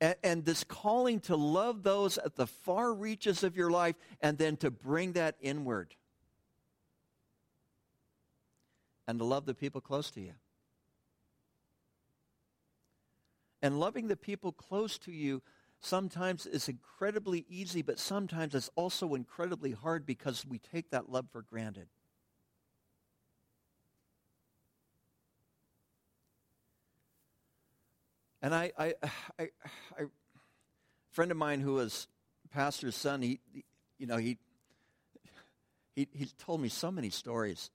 And, 0.00 0.14
and 0.22 0.44
this 0.44 0.64
calling 0.64 1.20
to 1.20 1.36
love 1.36 1.82
those 1.82 2.18
at 2.18 2.36
the 2.36 2.46
far 2.46 2.92
reaches 2.92 3.42
of 3.42 3.56
your 3.56 3.70
life 3.70 3.96
and 4.20 4.38
then 4.38 4.56
to 4.58 4.70
bring 4.70 5.12
that 5.12 5.36
inward 5.40 5.94
and 9.06 9.18
to 9.18 9.24
love 9.24 9.46
the 9.46 9.54
people 9.54 9.80
close 9.80 10.10
to 10.12 10.20
you. 10.20 10.34
And 13.60 13.80
loving 13.80 14.06
the 14.06 14.16
people 14.16 14.52
close 14.52 14.98
to 14.98 15.12
you 15.12 15.42
sometimes 15.80 16.46
is 16.46 16.68
incredibly 16.68 17.44
easy, 17.48 17.82
but 17.82 17.98
sometimes 17.98 18.54
it's 18.54 18.70
also 18.76 19.14
incredibly 19.14 19.72
hard 19.72 20.06
because 20.06 20.46
we 20.46 20.58
take 20.58 20.90
that 20.90 21.10
love 21.10 21.26
for 21.32 21.42
granted. 21.42 21.88
And 28.42 28.54
I, 28.54 28.72
I, 28.78 28.94
I, 29.38 29.48
I, 29.98 30.02
a 30.02 30.06
friend 31.12 31.30
of 31.30 31.36
mine 31.36 31.60
who 31.60 31.74
was 31.74 32.08
pastor's 32.50 32.96
son, 32.96 33.22
he, 33.22 33.40
he 33.52 33.64
you 33.98 34.06
know, 34.06 34.16
he, 34.16 34.38
he, 35.94 36.08
he 36.12 36.26
told 36.38 36.60
me 36.60 36.68
so 36.68 36.90
many 36.90 37.10
stories 37.10 37.70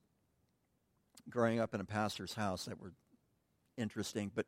growing 1.28 1.60
up 1.60 1.74
in 1.74 1.80
a 1.80 1.84
pastor's 1.84 2.34
house 2.34 2.64
that 2.66 2.80
were 2.80 2.92
interesting. 3.76 4.30
But, 4.34 4.46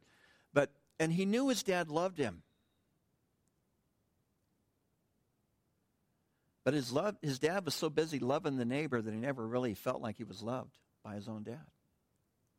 but, 0.53 0.71
and 0.99 1.13
he 1.13 1.27
knew 1.27 1.49
his 1.49 1.63
dad 1.63 1.91
loved 1.91 2.19
him. 2.19 2.43
But 6.65 6.75
his, 6.75 6.91
love, 6.91 7.17
his 7.23 7.39
dad 7.39 7.65
was 7.65 7.75
so 7.75 7.89
busy 7.89 8.19
loving 8.19 8.57
the 8.57 8.65
neighbor 8.65 9.01
that 9.01 9.15
he 9.15 9.21
never 9.21 9.47
really 9.47 9.75
felt 9.75 10.03
like 10.03 10.17
he 10.17 10.25
was 10.25 10.43
loved 10.43 10.77
by 11.05 11.15
his 11.15 11.29
own 11.29 11.45
dad. 11.45 11.61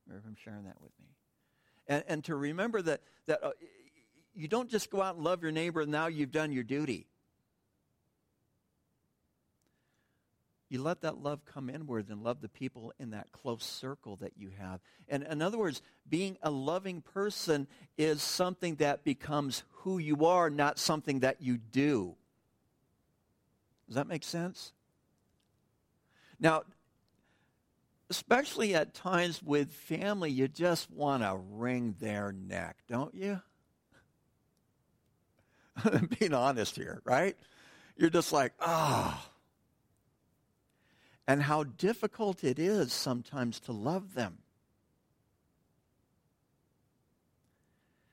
remember 0.06 0.30
him 0.30 0.38
sharing 0.42 0.64
that 0.64 0.82
with 0.82 0.92
me. 1.02 1.17
And, 1.88 2.04
and 2.08 2.24
to 2.26 2.36
remember 2.36 2.82
that, 2.82 3.02
that 3.28 3.44
uh, 3.44 3.52
you 4.34 4.48
don't 4.48 4.70
just 4.70 4.90
go 4.90 5.02
out 5.02 5.16
and 5.16 5.24
love 5.24 5.42
your 5.42 5.52
neighbor 5.52 5.82
and 5.82 5.92
now 5.92 6.08
you've 6.08 6.32
done 6.32 6.52
your 6.52 6.64
duty. 6.64 7.08
You 10.70 10.82
let 10.82 11.02
that 11.02 11.24
love 11.24 11.46
come 11.46 11.70
inward 11.70 12.10
and 12.10 12.24
love 12.24 12.42
the 12.42 12.50
people 12.50 12.92
in 13.00 13.12
that 13.12 13.32
close 13.32 13.64
circle 13.64 14.18
that 14.18 14.34
you 14.36 14.52
have. 14.60 14.82
And 15.08 15.24
in 15.24 15.42
other 15.42 15.58
words, 15.58 15.82
being 16.10 16.38
a 16.42 16.52
loving 16.52 17.02
person 17.02 17.68
is 17.98 18.22
something 18.22 18.76
that 18.76 19.06
becomes 19.06 19.64
who 19.72 19.98
you 19.98 20.26
are, 20.26 20.50
not 20.50 20.78
something 20.78 21.22
that 21.22 21.42
you 21.42 21.58
do. 21.58 22.16
Does 23.88 23.96
that 23.96 24.08
make 24.08 24.24
sense? 24.24 24.74
Now, 26.38 26.64
especially 28.10 28.74
at 28.74 28.94
times 28.94 29.42
with 29.44 29.72
family, 29.72 30.32
you 30.32 30.48
just 30.48 30.90
want 30.92 31.24
to 31.24 31.36
wring 31.52 31.96
their 32.00 32.32
neck, 32.32 32.78
don't 32.88 33.14
you? 33.14 33.42
Being 36.20 36.34
honest 36.34 36.76
here, 36.76 37.02
right? 37.04 37.36
You're 37.98 38.10
just 38.10 38.32
like, 38.32 38.54
ah. 38.60 39.24
Oh. 39.26 39.32
And 41.30 41.44
how 41.44 41.64
difficult 41.64 42.46
it 42.46 42.58
is 42.58 42.94
sometimes 42.94 43.60
to 43.62 43.74
love 43.74 44.14
them. 44.14 44.38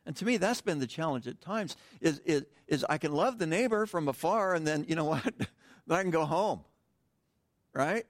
And 0.05 0.17
to 0.17 0.25
me, 0.25 0.37
that's 0.37 0.61
been 0.61 0.81
the 0.81 0.87
challenge 0.87 1.29
at 1.29 1.41
times, 1.41 1.77
is, 2.01 2.19
is, 2.25 2.45
is 2.67 2.85
I 2.89 2.99
can 2.99 3.13
love 3.13 3.39
the 3.39 3.47
neighbor 3.47 3.87
from 3.87 4.09
afar, 4.09 4.55
and 4.55 4.67
then, 4.67 4.85
you 4.89 4.97
know 4.97 5.05
what? 5.05 5.23
then 5.39 5.49
I 5.99 6.03
can 6.03 6.11
go 6.11 6.25
home. 6.25 6.61
Right? 7.73 8.05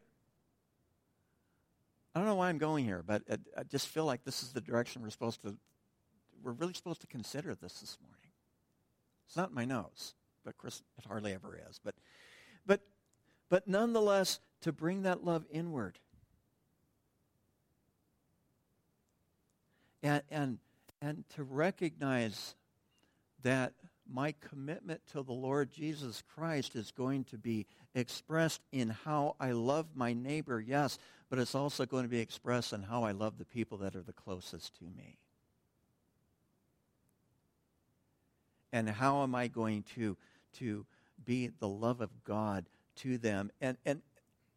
I 2.15 2.21
don't 2.21 2.29
know 2.29 2.37
why 2.37 2.49
I'm 2.49 2.59
going 2.59 2.85
here, 2.85 3.03
but 3.05 3.23
I, 3.31 3.39
I 3.59 3.63
just 3.65 3.89
feel 3.89 4.05
like 4.05 4.25
this 4.25 4.43
is 4.43 4.53
the 4.53 4.61
direction 4.61 5.03
we're 5.03 5.11
supposed 5.11 5.43
to, 5.43 5.57
we're 6.43 6.53
really 6.53 6.75
supposed 6.75 7.01
to 7.01 7.07
consider 7.09 7.55
this 7.55 7.81
this 7.81 7.99
morning. 8.01 8.31
It's 9.27 9.37
not 9.37 9.53
my 9.53 9.65
nose, 9.65 10.15
but 10.45 10.57
Chris, 10.57 10.83
it 10.97 11.05
hardly 11.07 11.33
ever 11.33 11.59
is. 11.69 11.81
But, 11.83 11.97
but, 12.67 12.83
but 13.49 13.67
nonetheless, 13.67 14.39
to 14.61 14.73
bring 14.73 15.03
that 15.03 15.25
love 15.25 15.45
inward. 15.51 15.99
And, 20.03 20.23
and, 20.31 20.59
and 21.01 21.25
to 21.35 21.43
recognize 21.43 22.55
that 23.43 23.73
my 24.07 24.35
commitment 24.41 25.01
to 25.13 25.23
the 25.23 25.33
Lord 25.33 25.71
Jesus 25.71 26.23
Christ 26.35 26.77
is 26.77 26.93
going 26.93 27.25
to 27.25 27.39
be 27.39 27.67
expressed 27.95 28.61
in 28.71 28.91
how 28.91 29.37
I 29.41 29.53
love 29.53 29.87
my 29.95 30.13
neighbor, 30.13 30.61
yes, 30.61 30.99
but 31.35 31.41
it's 31.41 31.57
also 31.57 31.85
going 31.85 32.05
to 32.05 32.09
be 32.09 32.21
expressed 32.21 32.73
in 32.73 32.85
how 32.85 33.03
I 33.03 33.11
love 33.11 33.39
the 33.39 33.45
people 33.45 33.79
that 33.79 33.97
are 33.97 34.03
the 34.03 34.13
closest 34.13 34.79
to 34.79 34.85
me. 34.85 35.17
And 38.73 38.89
how 38.89 39.25
am 39.25 39.35
I 39.35 39.49
going 39.49 39.83
to, 39.97 40.17
to 40.59 40.87
be 41.25 41.49
the 41.59 41.67
love 41.67 42.01
of 42.01 42.11
God 42.23 42.67
to 42.99 43.19
them? 43.19 43.51
And, 43.61 43.77
and 43.85 44.01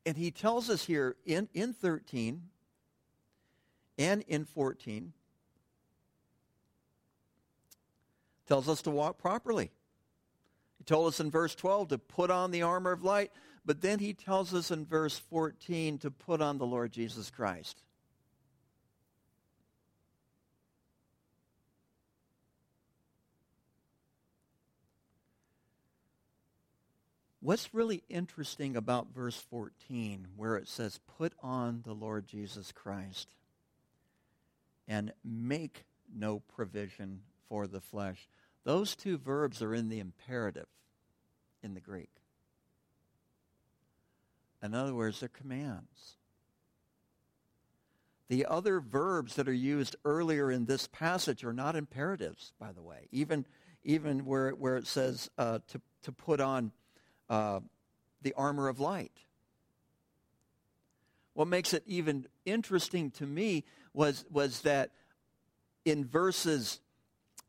and 0.06 0.16
he 0.18 0.30
tells 0.30 0.70
us 0.70 0.86
here 0.86 1.16
in, 1.26 1.50
in 1.56 1.74
13 1.74 2.44
and 3.98 4.24
in 4.28 4.46
14, 4.46 5.14
tells 8.48 8.70
us 8.70 8.84
to 8.84 8.92
walk 8.92 9.18
properly. 9.18 9.72
He 10.78 10.84
told 10.84 11.08
us 11.08 11.20
in 11.20 11.32
verse 11.32 11.56
12 11.56 11.88
to 11.88 11.98
put 11.98 12.30
on 12.30 12.52
the 12.52 12.62
armor 12.62 12.92
of 12.92 13.04
light, 13.04 13.32
but 13.68 13.82
then 13.82 14.00
he 14.00 14.14
tells 14.14 14.54
us 14.54 14.72
in 14.72 14.86
verse 14.86 15.20
14 15.20 15.98
to 15.98 16.10
put 16.10 16.42
on 16.42 16.58
the 16.58 16.66
Lord 16.66 16.94
Jesus 16.94 17.30
Christ. 17.30 17.84
What's 27.42 27.74
really 27.74 28.04
interesting 28.08 28.78
about 28.78 29.14
verse 29.14 29.36
14, 29.50 30.28
where 30.38 30.56
it 30.56 30.70
says, 30.70 31.02
Put 31.18 31.34
on 31.44 31.82
the 31.86 31.94
Lord 31.94 32.26
Jesus 32.26 32.72
Christ 32.72 33.28
and 34.88 35.12
make 35.26 35.84
no 36.14 36.40
provision 36.56 37.20
for 37.50 37.68
the 37.68 37.82
flesh. 37.82 38.30
Those 38.64 38.96
two 38.96 39.18
verbs 39.18 39.62
are 39.62 39.76
in 39.76 39.90
the 39.90 40.00
imperative 40.00 40.68
in 41.62 41.74
the 41.74 41.82
Greek. 41.82 42.17
In 44.64 44.74
other 44.74 44.94
words, 44.94 45.20
they're 45.20 45.30
commands. 45.30 46.18
The 48.30 48.46
other 48.46 48.80
verbs 48.80 49.36
that 49.36 49.48
are 49.48 49.54
used 49.54 49.96
earlier 50.04 50.52
in 50.52 50.66
this 50.66 50.88
passage 50.88 51.44
are 51.44 51.54
not 51.54 51.76
imperatives, 51.76 52.54
by 52.60 52.74
the 52.74 52.82
way. 52.82 53.08
Even, 53.12 53.46
even 53.84 54.26
where, 54.26 54.52
where 54.52 54.76
it 54.76 54.88
says 54.88 55.30
uh, 55.38 55.60
to, 55.70 55.82
to 56.04 56.12
put 56.12 56.42
on 56.42 56.72
uh, 57.30 57.62
the 58.22 58.34
armor 58.34 58.68
of 58.68 58.80
light. 58.80 59.14
What 61.34 61.48
makes 61.48 61.74
it 61.74 61.84
even 61.86 62.26
interesting 62.46 63.12
to 63.12 63.26
me 63.26 63.64
was, 63.94 64.26
was 64.30 64.62
that 64.62 64.92
in 65.86 66.04
verses 66.04 66.82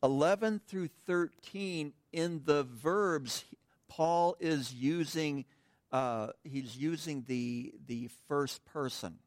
11 0.03 0.61
through 0.69 0.89
13, 1.07 1.93
in 2.13 2.43
the 2.45 2.63
verbs, 2.65 3.45
Paul 3.89 4.37
is 4.39 4.73
using, 4.73 5.45
uh, 5.91 6.29
he's 6.45 6.77
using 6.77 7.25
the, 7.27 7.75
the 7.87 8.09
first 8.29 8.65
person. 8.65 9.19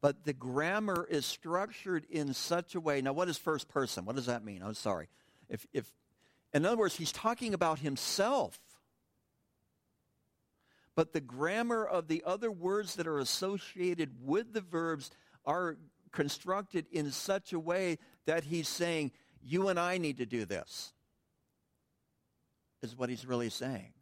But 0.00 0.24
the 0.24 0.32
grammar 0.32 1.06
is 1.10 1.26
structured 1.26 2.06
in 2.08 2.32
such 2.32 2.74
a 2.74 2.80
way. 2.80 3.00
Now, 3.00 3.12
what 3.12 3.28
is 3.28 3.36
first 3.36 3.68
person? 3.68 4.04
What 4.04 4.16
does 4.16 4.26
that 4.26 4.44
mean? 4.44 4.62
I'm 4.62 4.74
sorry. 4.74 5.08
If, 5.48 5.66
if 5.72 5.92
in 6.54 6.64
other 6.64 6.76
words, 6.76 6.94
he's 6.94 7.12
talking 7.12 7.52
about 7.52 7.80
himself. 7.80 8.58
But 10.94 11.12
the 11.12 11.20
grammar 11.20 11.84
of 11.84 12.08
the 12.08 12.22
other 12.24 12.50
words 12.50 12.96
that 12.96 13.06
are 13.06 13.18
associated 13.18 14.10
with 14.22 14.52
the 14.52 14.60
verbs 14.60 15.10
are 15.44 15.76
constructed 16.12 16.86
in 16.90 17.10
such 17.10 17.52
a 17.52 17.58
way 17.58 17.98
that 18.26 18.44
he's 18.44 18.68
saying, 18.68 19.12
You 19.42 19.68
and 19.68 19.78
I 19.78 19.98
need 19.98 20.18
to 20.18 20.26
do 20.26 20.44
this, 20.44 20.92
is 22.82 22.96
what 22.96 23.10
he's 23.10 23.26
really 23.26 23.50
saying. 23.50 23.92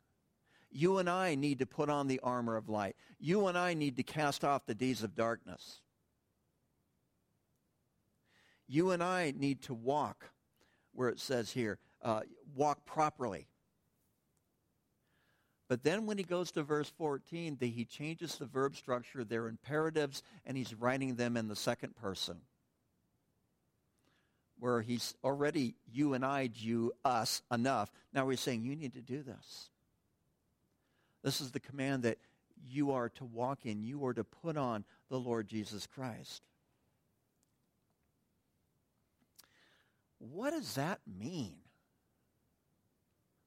You 0.76 0.98
and 0.98 1.08
I 1.08 1.36
need 1.36 1.60
to 1.60 1.66
put 1.66 1.88
on 1.88 2.06
the 2.06 2.20
armor 2.22 2.54
of 2.54 2.68
light. 2.68 2.96
You 3.18 3.46
and 3.46 3.56
I 3.56 3.72
need 3.72 3.96
to 3.96 4.02
cast 4.02 4.44
off 4.44 4.66
the 4.66 4.74
deeds 4.74 5.02
of 5.02 5.14
darkness. 5.14 5.80
You 8.68 8.90
and 8.90 9.02
I 9.02 9.32
need 9.34 9.62
to 9.62 9.74
walk 9.74 10.30
where 10.92 11.08
it 11.08 11.18
says 11.18 11.50
here, 11.50 11.78
uh, 12.02 12.20
walk 12.54 12.84
properly. 12.84 13.48
But 15.68 15.82
then 15.82 16.04
when 16.04 16.18
he 16.18 16.24
goes 16.24 16.50
to 16.52 16.62
verse 16.62 16.92
14, 16.98 17.56
the, 17.58 17.68
he 17.68 17.86
changes 17.86 18.36
the 18.36 18.44
verb 18.44 18.76
structure. 18.76 19.24
They're 19.24 19.48
imperatives, 19.48 20.22
and 20.44 20.58
he's 20.58 20.74
writing 20.74 21.16
them 21.16 21.38
in 21.38 21.48
the 21.48 21.56
second 21.56 21.96
person. 21.96 22.40
Where 24.58 24.82
he's 24.82 25.14
already 25.24 25.74
you 25.90 26.12
and 26.12 26.24
I, 26.24 26.50
you, 26.54 26.92
us, 27.02 27.40
enough. 27.50 27.90
Now 28.12 28.28
he's 28.28 28.40
saying, 28.40 28.62
you 28.62 28.76
need 28.76 28.94
to 28.94 29.02
do 29.02 29.22
this. 29.22 29.70
This 31.22 31.40
is 31.40 31.50
the 31.50 31.60
command 31.60 32.02
that 32.04 32.18
you 32.68 32.92
are 32.92 33.08
to 33.10 33.24
walk 33.24 33.66
in. 33.66 33.82
You 33.82 34.04
are 34.06 34.14
to 34.14 34.24
put 34.24 34.56
on 34.56 34.84
the 35.08 35.18
Lord 35.18 35.48
Jesus 35.48 35.86
Christ. 35.86 36.42
What 40.18 40.50
does 40.50 40.74
that 40.74 41.00
mean? 41.06 41.56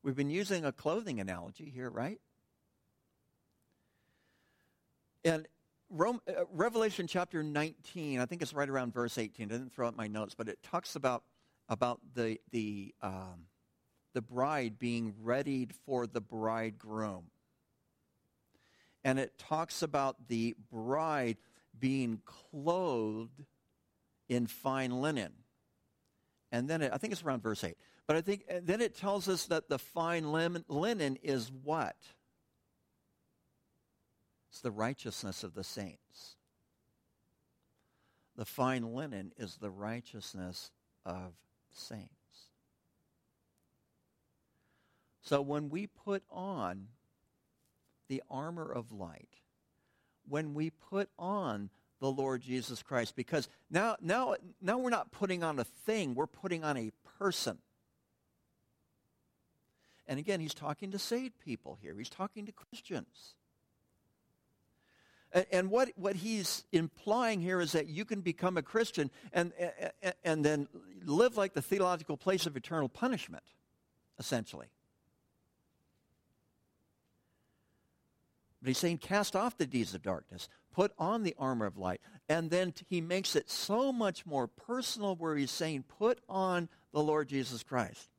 We've 0.03 0.15
been 0.15 0.29
using 0.29 0.65
a 0.65 0.71
clothing 0.71 1.19
analogy 1.19 1.69
here, 1.73 1.89
right? 1.89 2.19
And 5.25 5.47
Rome, 5.89 6.21
uh, 6.27 6.45
Revelation 6.53 7.07
chapter 7.07 7.43
19, 7.43 8.19
I 8.19 8.25
think 8.25 8.41
it's 8.41 8.53
right 8.53 8.69
around 8.69 8.93
verse 8.93 9.17
18. 9.17 9.47
I 9.47 9.49
didn't 9.49 9.73
throw 9.73 9.87
out 9.87 9.97
my 9.97 10.07
notes, 10.07 10.35
but 10.35 10.47
it 10.47 10.61
talks 10.63 10.95
about, 10.95 11.23
about 11.67 11.99
the, 12.13 12.39
the, 12.51 12.93
um, 13.01 13.47
the 14.13 14.21
bride 14.21 14.79
being 14.79 15.13
readied 15.21 15.73
for 15.85 16.07
the 16.07 16.21
bridegroom. 16.21 17.25
And 19.03 19.19
it 19.19 19.37
talks 19.37 19.81
about 19.81 20.27
the 20.27 20.55
bride 20.71 21.37
being 21.79 22.21
clothed 22.25 23.45
in 24.27 24.47
fine 24.47 25.01
linen. 25.01 25.33
And 26.51 26.69
then 26.69 26.81
it, 26.81 26.91
I 26.93 26.97
think 26.97 27.13
it's 27.13 27.23
around 27.23 27.41
verse 27.41 27.63
8. 27.63 27.75
But 28.07 28.17
I 28.17 28.21
think 28.21 28.45
then 28.63 28.81
it 28.81 28.95
tells 28.95 29.29
us 29.29 29.45
that 29.45 29.69
the 29.69 29.79
fine 29.79 30.31
linen 30.31 31.17
is 31.21 31.51
what? 31.63 31.95
It's 34.49 34.61
the 34.61 34.71
righteousness 34.71 35.43
of 35.43 35.53
the 35.53 35.63
saints. 35.63 36.35
The 38.35 38.45
fine 38.45 38.95
linen 38.95 39.33
is 39.37 39.57
the 39.57 39.69
righteousness 39.69 40.71
of 41.05 41.33
saints. 41.71 42.13
So 45.21 45.41
when 45.41 45.69
we 45.69 45.85
put 45.85 46.23
on 46.31 46.87
the 48.09 48.21
armor 48.29 48.69
of 48.69 48.91
light, 48.91 49.29
when 50.27 50.53
we 50.53 50.69
put 50.69 51.09
on 51.17 51.69
the 51.99 52.11
Lord 52.11 52.41
Jesus 52.41 52.83
Christ, 52.83 53.15
because 53.15 53.47
now, 53.69 53.95
now, 54.01 54.35
now 54.61 54.77
we're 54.77 54.89
not 54.89 55.11
putting 55.11 55.43
on 55.43 55.57
a 55.59 55.63
thing, 55.63 56.15
we're 56.15 56.27
putting 56.27 56.63
on 56.63 56.75
a 56.75 56.91
person. 57.17 57.57
And 60.07 60.19
again, 60.19 60.39
he's 60.39 60.53
talking 60.53 60.91
to 60.91 60.99
saved 60.99 61.39
people 61.39 61.77
here. 61.81 61.95
He's 61.97 62.09
talking 62.09 62.47
to 62.47 62.51
Christians. 62.51 63.35
And 65.51 65.69
what, 65.69 65.89
what 65.95 66.15
he's 66.15 66.63
implying 66.71 67.39
here 67.39 67.61
is 67.61 67.73
that 67.73 67.87
you 67.87 68.03
can 68.03 68.21
become 68.21 68.57
a 68.57 68.63
Christian 68.63 69.11
and, 69.31 69.53
and 70.23 70.43
then 70.43 70.67
live 71.05 71.37
like 71.37 71.53
the 71.53 71.61
theological 71.61 72.17
place 72.17 72.47
of 72.47 72.57
eternal 72.57 72.89
punishment, 72.89 73.43
essentially. 74.17 74.67
But 78.61 78.67
he's 78.67 78.77
saying, 78.77 78.97
cast 78.97 79.35
off 79.35 79.57
the 79.57 79.65
deeds 79.65 79.93
of 79.95 80.01
darkness, 80.01 80.49
put 80.73 80.91
on 80.97 81.23
the 81.23 81.35
armor 81.37 81.65
of 81.65 81.77
light. 81.77 82.01
And 82.27 82.49
then 82.49 82.73
he 82.87 83.01
makes 83.01 83.35
it 83.35 83.49
so 83.49 83.91
much 83.91 84.25
more 84.25 84.47
personal 84.47 85.15
where 85.15 85.35
he's 85.35 85.51
saying, 85.51 85.85
put 85.97 86.19
on 86.27 86.69
the 86.91 87.01
Lord 87.01 87.29
Jesus 87.29 87.63
Christ. 87.63 88.09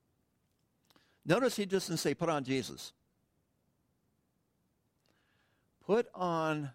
Notice 1.27 1.57
he 1.57 1.67
doesn't 1.67 1.99
say, 1.99 2.15
put 2.15 2.29
on 2.29 2.45
Jesus. 2.45 2.93
Put 5.85 6.09
on 6.15 6.71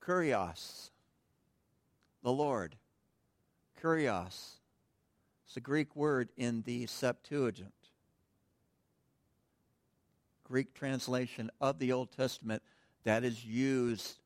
Kurios, 0.00 0.90
the 2.22 2.32
Lord. 2.32 2.76
Kurios. 3.82 4.58
It's 5.46 5.56
a 5.56 5.60
Greek 5.60 5.96
word 5.96 6.30
in 6.36 6.62
the 6.62 6.86
Septuagint. 6.86 7.72
Greek 10.52 10.74
translation 10.74 11.50
of 11.62 11.78
the 11.78 11.92
Old 11.92 12.12
Testament 12.12 12.62
that 13.04 13.24
is 13.24 13.42
used 13.42 14.18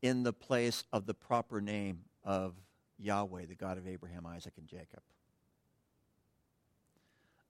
in 0.00 0.22
the 0.22 0.32
place 0.32 0.82
of 0.94 1.04
the 1.04 1.12
proper 1.12 1.60
name 1.60 1.98
of 2.24 2.54
Yahweh, 2.98 3.44
the 3.44 3.54
God 3.54 3.76
of 3.76 3.86
Abraham, 3.86 4.24
Isaac, 4.24 4.54
and 4.56 4.66
Jacob. 4.66 5.02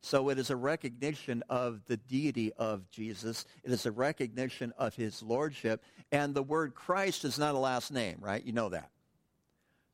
So 0.01 0.31
it 0.31 0.39
is 0.41 0.51
a 0.51 0.57
recognition 0.57 1.45
of 1.49 1.83
the 1.87 1.97
deity 1.97 2.53
of 2.55 2.91
Jesus. 2.91 3.45
It 3.63 3.71
is 3.71 3.87
a 3.87 3.93
recognition 3.93 4.73
of 4.77 4.97
his 4.97 5.23
lordship. 5.23 5.85
And 6.11 6.35
the 6.35 6.43
word 6.43 6.75
Christ 6.75 7.25
is 7.25 7.39
not 7.39 7.55
a 7.55 7.59
last 7.59 7.93
name, 7.93 8.17
right? 8.19 8.45
You 8.45 8.53
know 8.53 8.71
that. 8.71 8.91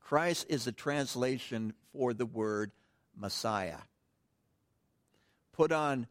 Christ 0.01 0.47
is 0.49 0.67
a 0.67 0.73
translation 0.73 1.75
for 1.93 2.15
the 2.15 2.25
word 2.25 2.73
Messiah. 3.15 3.81
Put 5.53 5.73
on 5.73 6.07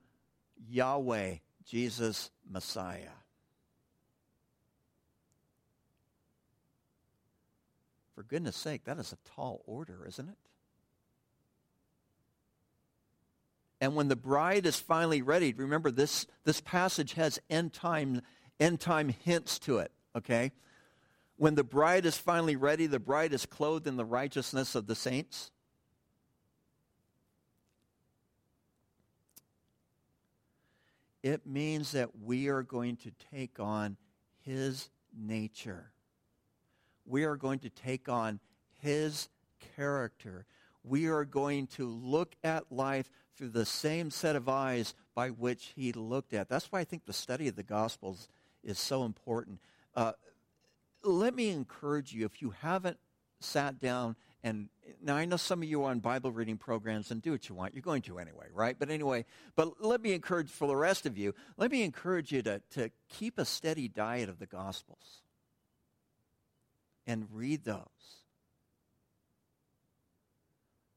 Yahweh, 0.69 1.37
Jesus, 1.67 2.31
Messiah. 2.49 3.09
For 8.15 8.23
goodness 8.23 8.55
sake, 8.55 8.85
that 8.85 8.97
is 8.97 9.11
a 9.11 9.17
tall 9.35 9.61
order, 9.65 10.05
isn't 10.07 10.29
it? 10.29 10.37
And 13.79 13.95
when 13.95 14.07
the 14.07 14.15
bride 14.15 14.65
is 14.65 14.79
finally 14.79 15.21
ready, 15.21 15.53
remember 15.53 15.91
this, 15.91 16.25
this 16.45 16.61
passage 16.61 17.13
has 17.13 17.39
end 17.49 17.73
time 17.73 18.21
end 18.59 18.79
time 18.79 19.09
hints 19.09 19.59
to 19.59 19.77
it, 19.77 19.91
okay? 20.15 20.51
When 21.35 21.53
the 21.53 21.63
bride 21.63 22.05
is 22.05 22.17
finally 22.17 22.55
ready, 22.55 22.87
the 22.87 22.99
bride 22.99 23.33
is 23.33 23.45
clothed 23.45 23.85
in 23.85 23.97
the 23.97 24.05
righteousness 24.05 24.73
of 24.73 24.87
the 24.87 24.95
saints. 24.95 25.51
It 31.23 31.45
means 31.45 31.91
that 31.91 32.09
we 32.23 32.47
are 32.47 32.63
going 32.63 32.97
to 32.97 33.11
take 33.33 33.59
on 33.59 33.97
his 34.39 34.89
nature. 35.17 35.91
We 37.05 37.23
are 37.23 37.35
going 37.35 37.59
to 37.59 37.69
take 37.69 38.07
on 38.07 38.39
his 38.81 39.29
character. 39.75 40.45
We 40.83 41.07
are 41.07 41.25
going 41.25 41.67
to 41.67 41.87
look 41.87 42.35
at 42.43 42.71
life 42.71 43.09
through 43.35 43.49
the 43.49 43.65
same 43.65 44.09
set 44.09 44.35
of 44.35 44.49
eyes 44.49 44.93
by 45.15 45.29
which 45.29 45.73
he 45.75 45.91
looked 45.91 46.33
at. 46.33 46.49
That's 46.49 46.71
why 46.71 46.79
I 46.79 46.83
think 46.83 47.05
the 47.05 47.13
study 47.13 47.47
of 47.47 47.55
the 47.55 47.63
Gospels 47.63 48.29
is 48.63 48.79
so 48.79 49.03
important. 49.03 49.59
Uh, 49.95 50.13
let 51.03 51.33
me 51.35 51.49
encourage 51.49 52.13
you, 52.13 52.25
if 52.25 52.41
you 52.41 52.53
haven't 52.61 52.97
sat 53.39 53.79
down 53.79 54.15
and 54.43 54.69
now 55.01 55.15
I 55.15 55.25
know 55.25 55.37
some 55.37 55.61
of 55.61 55.67
you 55.67 55.83
are 55.83 55.91
on 55.91 55.99
Bible 55.99 56.31
reading 56.31 56.57
programs 56.57 57.11
and 57.11 57.21
do 57.21 57.31
what 57.31 57.49
you 57.49 57.55
want. 57.55 57.73
You're 57.73 57.81
going 57.81 58.01
to 58.03 58.19
anyway, 58.19 58.47
right? 58.53 58.75
But 58.77 58.89
anyway, 58.89 59.25
but 59.55 59.83
let 59.83 60.01
me 60.01 60.13
encourage 60.13 60.49
for 60.49 60.67
the 60.67 60.75
rest 60.75 61.05
of 61.05 61.17
you, 61.17 61.33
let 61.57 61.71
me 61.71 61.83
encourage 61.83 62.31
you 62.31 62.41
to, 62.43 62.61
to 62.71 62.91
keep 63.09 63.37
a 63.37 63.45
steady 63.45 63.87
diet 63.87 64.29
of 64.29 64.39
the 64.39 64.45
Gospels 64.45 65.21
and 67.05 67.27
read 67.31 67.63
those. 67.63 67.85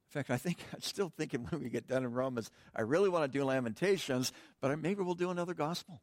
In 0.08 0.12
fact, 0.12 0.30
I 0.30 0.36
think 0.36 0.58
I'm 0.74 0.82
still 0.82 1.12
thinking 1.16 1.46
when 1.48 1.62
we 1.62 1.70
get 1.70 1.86
done 1.86 2.04
in 2.04 2.12
Romans, 2.12 2.50
I 2.74 2.82
really 2.82 3.08
want 3.08 3.30
to 3.30 3.38
do 3.38 3.44
Lamentations, 3.44 4.32
but 4.60 4.76
maybe 4.78 5.02
we'll 5.02 5.14
do 5.14 5.30
another 5.30 5.54
gospel. 5.54 6.00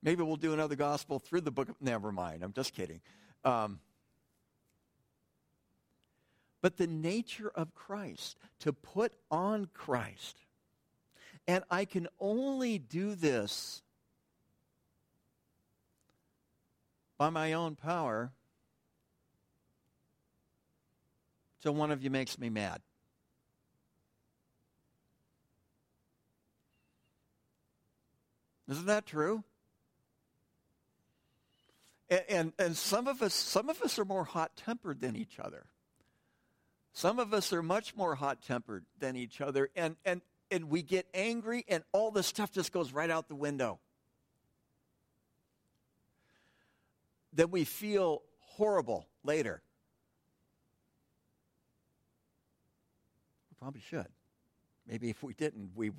Maybe 0.00 0.22
we'll 0.22 0.36
do 0.36 0.52
another 0.52 0.76
gospel 0.76 1.18
through 1.18 1.40
the 1.40 1.50
book 1.50 1.68
of. 1.68 1.74
Never 1.80 2.12
mind, 2.12 2.44
I'm 2.44 2.52
just 2.52 2.72
kidding. 2.72 3.00
Um, 3.44 3.80
but 6.60 6.76
the 6.76 6.86
nature 6.86 7.50
of 7.54 7.74
Christ, 7.74 8.36
to 8.60 8.72
put 8.72 9.12
on 9.30 9.68
Christ. 9.72 10.36
And 11.46 11.64
I 11.70 11.84
can 11.84 12.08
only 12.20 12.78
do 12.78 13.14
this 13.14 13.82
by 17.16 17.30
my 17.30 17.52
own 17.52 17.74
power 17.74 18.32
till 21.62 21.74
one 21.74 21.90
of 21.90 22.02
you 22.02 22.10
makes 22.10 22.38
me 22.38 22.48
mad. 22.50 22.80
Isn't 28.68 28.86
that 28.86 29.06
true? 29.06 29.42
And, 32.10 32.22
and, 32.28 32.52
and, 32.58 32.76
some 32.76 33.08
of 33.08 33.22
us 33.22 33.34
some 33.34 33.68
of 33.68 33.80
us 33.82 33.98
are 33.98 34.04
more 34.04 34.24
hot 34.24 34.56
tempered 34.56 35.00
than 35.00 35.16
each 35.16 35.38
other. 35.38 35.66
Some 36.98 37.20
of 37.20 37.32
us 37.32 37.52
are 37.52 37.62
much 37.62 37.94
more 37.94 38.16
hot 38.16 38.42
tempered 38.42 38.84
than 38.98 39.14
each 39.14 39.40
other, 39.40 39.70
and, 39.76 39.94
and, 40.04 40.20
and 40.50 40.68
we 40.68 40.82
get 40.82 41.06
angry, 41.14 41.64
and 41.68 41.84
all 41.92 42.10
the 42.10 42.24
stuff 42.24 42.50
just 42.50 42.72
goes 42.72 42.92
right 42.92 43.08
out 43.08 43.28
the 43.28 43.36
window. 43.36 43.78
Then 47.32 47.52
we 47.52 47.62
feel 47.62 48.22
horrible 48.40 49.06
later. 49.22 49.62
We 53.48 53.54
probably 53.60 53.82
should. 53.88 54.08
Maybe 54.84 55.08
if 55.08 55.22
we 55.22 55.34
didn't, 55.34 55.70
we 55.76 55.92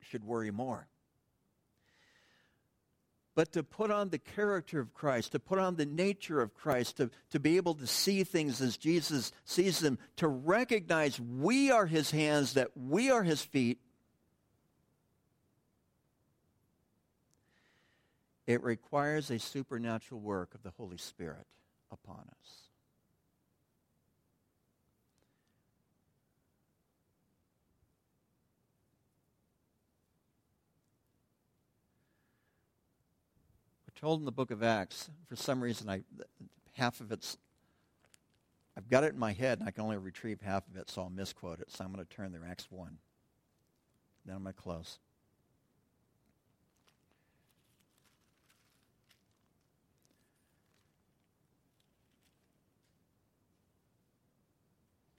should 0.00 0.24
worry 0.24 0.50
more. 0.50 0.88
But 3.34 3.52
to 3.52 3.62
put 3.62 3.90
on 3.90 4.10
the 4.10 4.18
character 4.18 4.80
of 4.80 4.92
Christ, 4.92 5.32
to 5.32 5.38
put 5.38 5.58
on 5.58 5.76
the 5.76 5.86
nature 5.86 6.40
of 6.40 6.54
Christ, 6.54 6.96
to, 6.96 7.10
to 7.30 7.38
be 7.38 7.56
able 7.56 7.74
to 7.74 7.86
see 7.86 8.24
things 8.24 8.60
as 8.60 8.76
Jesus 8.76 9.32
sees 9.44 9.78
them, 9.78 9.98
to 10.16 10.28
recognize 10.28 11.20
we 11.20 11.70
are 11.70 11.86
his 11.86 12.10
hands, 12.10 12.54
that 12.54 12.70
we 12.76 13.10
are 13.10 13.22
his 13.22 13.42
feet, 13.42 13.78
it 18.46 18.62
requires 18.64 19.30
a 19.30 19.38
supernatural 19.38 20.20
work 20.20 20.54
of 20.54 20.62
the 20.64 20.72
Holy 20.76 20.98
Spirit 20.98 21.46
upon 21.92 22.24
us. 22.40 22.59
Told 34.00 34.20
in 34.20 34.24
the 34.24 34.32
book 34.32 34.50
of 34.50 34.62
Acts, 34.62 35.10
for 35.28 35.36
some 35.36 35.62
reason, 35.62 35.90
I 35.90 36.00
half 36.72 37.00
of 37.00 37.12
it's, 37.12 37.36
I've 38.76 38.88
got 38.88 39.04
it 39.04 39.12
in 39.12 39.18
my 39.18 39.32
head 39.32 39.58
and 39.58 39.68
I 39.68 39.72
can 39.72 39.84
only 39.84 39.98
retrieve 39.98 40.40
half 40.40 40.66
of 40.68 40.76
it, 40.76 40.88
so 40.88 41.02
I'll 41.02 41.10
misquote 41.10 41.60
it. 41.60 41.70
So 41.70 41.84
I'm 41.84 41.92
going 41.92 42.04
to 42.04 42.10
turn 42.10 42.32
there, 42.32 42.40
Acts 42.48 42.66
1. 42.70 42.96
Then 44.24 44.36
I'm 44.36 44.42
going 44.42 44.54
to 44.54 44.60
close. 44.60 44.98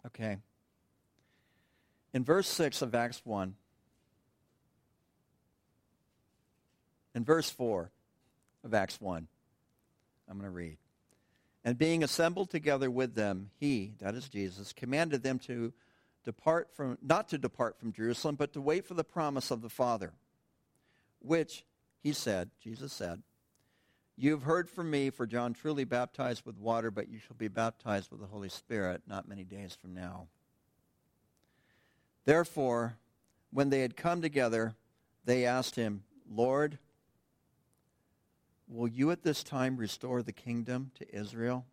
Okay. 0.08 0.38
In 2.14 2.24
verse 2.24 2.48
6 2.48 2.82
of 2.82 2.96
Acts 2.96 3.22
1, 3.24 3.54
in 7.14 7.24
verse 7.24 7.50
4, 7.52 7.92
of 8.64 8.74
Acts 8.74 9.00
1. 9.00 9.28
I'm 10.30 10.38
going 10.38 10.50
to 10.50 10.56
read. 10.56 10.78
And 11.64 11.78
being 11.78 12.04
assembled 12.04 12.50
together 12.50 12.90
with 12.90 13.14
them, 13.14 13.52
he, 13.60 13.94
that 14.00 14.16
is 14.16 14.28
Jesus, 14.30 14.74
commanded 14.74 15.22
them 15.22 15.40
to 15.40 15.74
depart 16.24 16.70
from, 16.74 16.98
not 17.02 17.30
to 17.30 17.38
depart 17.38 17.78
from 17.80 17.94
Jerusalem, 17.94 18.36
but 18.36 18.54
to 18.54 18.62
wait 18.62 18.86
for 18.86 18.94
the 18.94 19.04
promise 19.04 19.52
of 19.52 19.62
the 19.62 19.70
Father, 19.70 20.14
which, 21.20 21.64
he 22.02 22.14
said, 22.14 22.50
Jesus 22.64 22.92
said, 22.92 23.22
You 24.18 24.32
have 24.32 24.44
heard 24.44 24.70
from 24.70 24.90
me, 24.90 25.12
for 25.12 25.28
John 25.28 25.54
truly 25.54 25.84
baptized 25.84 26.46
with 26.46 26.58
water, 26.58 26.90
but 26.90 27.10
you 27.10 27.20
shall 27.20 27.36
be 27.38 27.48
baptized 27.48 28.10
with 28.10 28.22
the 28.22 28.28
Holy 28.28 28.50
Spirit 28.50 29.04
not 29.08 29.28
many 29.28 29.44
days 29.44 29.78
from 29.80 29.94
now. 29.94 30.28
Therefore, 32.26 32.98
when 33.52 33.70
they 33.70 33.82
had 33.82 33.96
come 33.96 34.22
together, 34.22 34.76
they 35.26 35.46
asked 35.46 35.76
him, 35.76 36.04
Lord, 36.30 36.80
Will 38.72 38.88
you 38.88 39.12
at 39.12 39.22
this 39.22 39.44
time 39.44 39.76
restore 39.76 40.24
the 40.24 40.32
kingdom 40.32 40.92
to 40.98 41.16
Israel? 41.16 41.66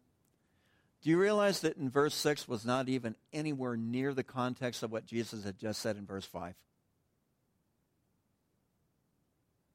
Do 1.01 1.11
you 1.11 1.19
realize 1.19 1.61
that 1.61 1.77
in 1.77 1.89
verse 1.89 2.15
6 2.15 2.49
was 2.49 2.65
not 2.65 2.89
even 2.89 3.15
anywhere 3.33 3.77
near 3.77 4.13
the 4.13 4.25
context 4.25 4.83
of 4.83 4.91
what 4.91 5.07
Jesus 5.07 5.45
had 5.45 5.59
just 5.59 5.81
said 5.81 5.97
in 5.97 6.07
verse 6.07 6.25
5? 6.25 6.55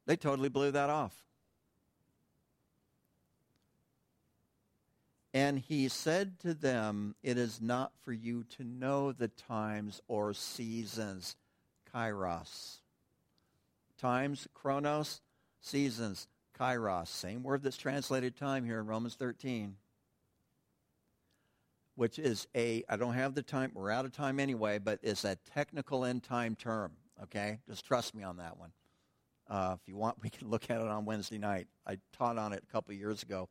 They 0.04 0.16
totally 0.16 0.50
blew 0.50 0.70
that 0.72 0.90
off. 0.90 1.14
And 5.32 5.58
he 5.58 5.88
said 5.88 6.38
to 6.40 6.52
them, 6.52 7.14
It 7.22 7.38
is 7.38 7.58
not 7.58 7.92
for 8.04 8.12
you 8.12 8.44
to 8.58 8.64
know 8.64 9.12
the 9.12 9.28
times 9.28 10.02
or 10.08 10.34
seasons, 10.34 11.36
kairos. 11.92 12.80
Times, 13.98 14.46
chronos, 14.52 15.22
seasons 15.62 16.28
kairos, 16.58 17.08
same 17.08 17.42
word 17.42 17.62
that's 17.62 17.76
translated 17.76 18.36
time 18.36 18.64
here 18.64 18.80
in 18.80 18.86
Romans 18.86 19.14
13, 19.14 19.76
which 21.96 22.18
is 22.18 22.46
a, 22.56 22.84
I 22.88 22.96
don't 22.96 23.14
have 23.14 23.34
the 23.34 23.42
time, 23.42 23.72
we're 23.74 23.90
out 23.90 24.04
of 24.04 24.12
time 24.12 24.40
anyway, 24.40 24.78
but 24.78 24.98
it's 25.02 25.24
a 25.24 25.36
technical 25.54 26.04
end 26.04 26.22
time 26.22 26.56
term, 26.56 26.92
okay? 27.24 27.60
Just 27.68 27.84
trust 27.84 28.14
me 28.14 28.22
on 28.22 28.36
that 28.38 28.58
one. 28.58 28.70
Uh, 29.48 29.76
if 29.80 29.88
you 29.88 29.96
want, 29.96 30.16
we 30.22 30.30
can 30.30 30.48
look 30.48 30.70
at 30.70 30.80
it 30.80 30.86
on 30.86 31.04
Wednesday 31.04 31.38
night. 31.38 31.66
I 31.86 31.98
taught 32.16 32.38
on 32.38 32.52
it 32.52 32.64
a 32.68 32.72
couple 32.72 32.94
years 32.94 33.22
ago 33.22 33.48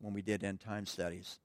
when 0.00 0.12
we 0.12 0.22
did 0.22 0.44
end 0.44 0.60
time 0.60 0.86
studies. 0.86 1.38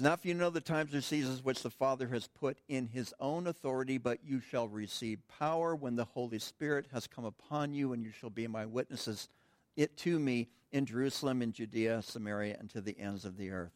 Not 0.00 0.22
for 0.22 0.28
you 0.28 0.34
know 0.34 0.48
the 0.50 0.60
times 0.60 0.94
or 0.94 1.02
seasons 1.02 1.44
which 1.44 1.62
the 1.62 1.70
Father 1.70 2.08
has 2.08 2.26
put 2.26 2.58
in 2.66 2.86
his 2.86 3.12
own 3.20 3.46
authority, 3.46 3.98
but 3.98 4.20
you 4.24 4.40
shall 4.40 4.66
receive 4.66 5.18
power 5.38 5.76
when 5.76 5.96
the 5.96 6.06
Holy 6.06 6.38
Spirit 6.38 6.86
has 6.92 7.06
come 7.06 7.26
upon 7.26 7.74
you, 7.74 7.92
and 7.92 8.02
you 8.02 8.10
shall 8.10 8.30
be 8.30 8.46
my 8.46 8.64
witnesses 8.64 9.28
it 9.76 9.96
to 9.98 10.18
me 10.18 10.48
in 10.70 10.86
Jerusalem, 10.86 11.42
in 11.42 11.52
Judea, 11.52 12.02
Samaria, 12.02 12.56
and 12.58 12.70
to 12.70 12.80
the 12.80 12.98
ends 12.98 13.24
of 13.24 13.36
the 13.36 13.50
earth. 13.50 13.72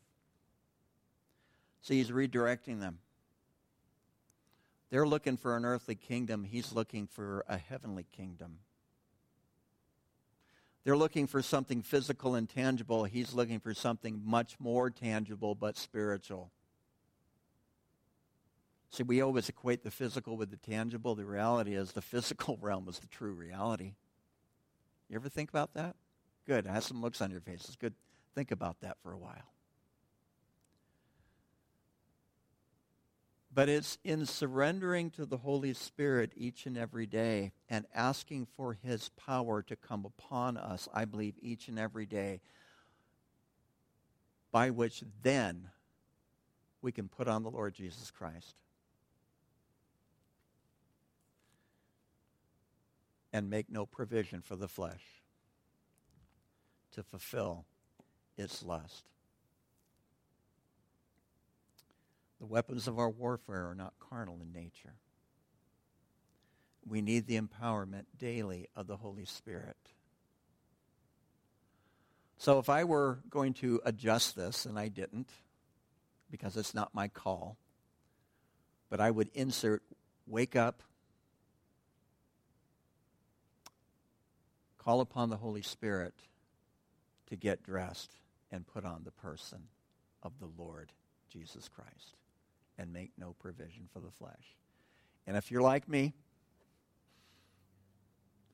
So 1.81 1.95
he's 1.95 2.11
redirecting 2.11 2.81
them. 2.81 2.99
They're 4.91 5.07
looking 5.07 5.37
for 5.37 5.57
an 5.57 5.65
earthly 5.65 5.95
kingdom. 5.95 6.45
He's 6.45 6.73
looking 6.73 7.07
for 7.07 7.45
a 7.49 7.59
heavenly 7.59 8.07
kingdom. 8.17 8.59
They're 10.87 10.97
looking 10.97 11.27
for 11.27 11.43
something 11.43 11.83
physical 11.83 12.37
and 12.37 12.49
tangible. 12.49 13.03
He's 13.03 13.35
looking 13.35 13.59
for 13.59 13.75
something 13.75 14.23
much 14.25 14.55
more 14.61 14.89
tangible 14.89 15.57
but 15.57 15.77
spiritual. 15.77 16.53
See, 18.91 19.03
we 19.03 19.21
always 19.21 19.49
equate 19.49 19.83
the 19.83 19.91
physical 19.91 20.37
with 20.37 20.53
the 20.53 20.57
tangible. 20.59 21.17
The 21.17 21.25
reality 21.25 21.75
is 21.75 21.91
the 21.91 22.03
physical 22.03 22.57
realm 22.63 22.87
is 22.89 23.01
the 23.01 23.09
true 23.09 23.33
reality. 23.33 23.95
You 25.11 25.17
ever 25.17 25.29
think 25.29 25.51
about 25.51 25.75
that? 25.75 25.97
Good. 26.47 26.69
I 26.69 26.75
have 26.75 26.85
some 26.85 27.03
looks 27.03 27.21
on 27.21 27.33
your 27.33 27.41
faces. 27.41 27.75
Good. 27.75 27.95
Think 28.37 28.53
about 28.53 28.81
that 28.83 28.97
for 29.03 29.13
a 29.13 29.19
while. 29.19 29.56
But 33.57 33.71
it's 33.71 33.97
in 34.05 34.27
surrendering 34.27 35.09
to 35.13 35.25
the 35.25 35.39
Holy 35.39 35.73
Spirit 35.73 36.33
each 36.37 36.67
and 36.67 36.77
every 36.77 37.07
day 37.07 37.53
and 37.71 37.87
asking 37.95 38.49
for 38.55 38.75
His 38.75 39.09
power 39.17 39.63
to 39.63 39.75
come 39.75 40.05
upon 40.05 40.59
us, 40.59 40.91
I 40.93 41.07
believe, 41.07 41.37
each 41.41 41.67
and 41.69 41.79
every 41.79 42.05
day, 42.05 42.43
by 44.53 44.69
which 44.69 45.03
then 45.23 45.71
we 46.83 46.93
can 46.93 47.09
put 47.09 47.29
on 47.29 47.45
the 47.45 47.51
Lord 47.51 47.73
Jesus 47.73 48.11
Christ. 48.11 48.57
And 53.33 53.49
make 53.49 53.71
no 53.71 53.87
provision 53.87 54.43
for 54.43 54.57
the 54.57 54.69
flesh 54.69 55.23
to 56.93 57.03
fulfill 57.03 57.65
its 58.37 58.63
lust. 58.63 59.07
The 62.39 62.47
weapons 62.47 62.87
of 62.87 62.99
our 62.99 63.09
warfare 63.09 63.71
are 63.71 63.75
not 63.75 63.95
carnal 63.99 64.39
in 64.43 64.53
nature. 64.53 64.95
We 66.87 67.01
need 67.01 67.27
the 67.27 67.41
empowerment 67.41 68.05
daily 68.17 68.69
of 68.77 68.87
the 68.87 68.97
Holy 68.97 69.25
Spirit. 69.25 69.77
So 72.39 72.59
if 72.59 72.69
I 72.69 72.85
were 72.85 73.21
going 73.31 73.55
to 73.55 73.81
adjust 73.85 74.37
this, 74.37 74.67
and 74.67 74.79
I 74.79 74.89
didn't, 74.89 75.31
because 76.31 76.57
it's 76.57 76.75
not 76.75 76.95
my 76.95 77.09
call, 77.09 77.57
but 78.91 79.01
I 79.01 79.11
would 79.11 79.31
insert 79.35 79.83
wake 80.27 80.55
up, 80.55 80.83
call 84.77 85.01
upon 85.01 85.31
the 85.31 85.39
Holy 85.39 85.63
Spirit 85.63 86.15
to 87.29 87.37
get 87.37 87.63
dressed 87.63 88.13
and 88.53 88.67
put 88.67 88.85
on 88.85 89.03
the 89.05 89.11
person 89.11 89.69
of 90.23 90.39
the 90.39 90.51
Lord 90.57 90.93
Jesus 91.31 91.69
Christ 91.69 92.17
and 92.79 92.93
make 92.93 93.13
no 93.19 93.35
provision 93.39 93.89
for 93.93 94.01
the 94.01 94.11
flesh. 94.11 94.57
And 95.27 95.37
if 95.37 95.51
you're 95.51 95.63
like 95.63 95.89
me, 95.89 96.15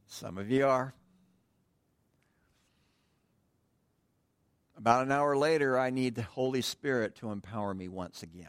some 0.07 0.39
of 0.39 0.51
you 0.51 0.67
are. 0.67 0.95
About 4.77 5.05
an 5.05 5.13
hour 5.13 5.37
later, 5.37 5.79
I 5.79 5.91
need 5.91 6.15
the 6.15 6.23
Holy 6.23 6.63
Spirit 6.63 7.15
to 7.17 7.31
empower 7.31 7.73
me 7.73 7.89
once 7.89 8.23
again. 8.23 8.49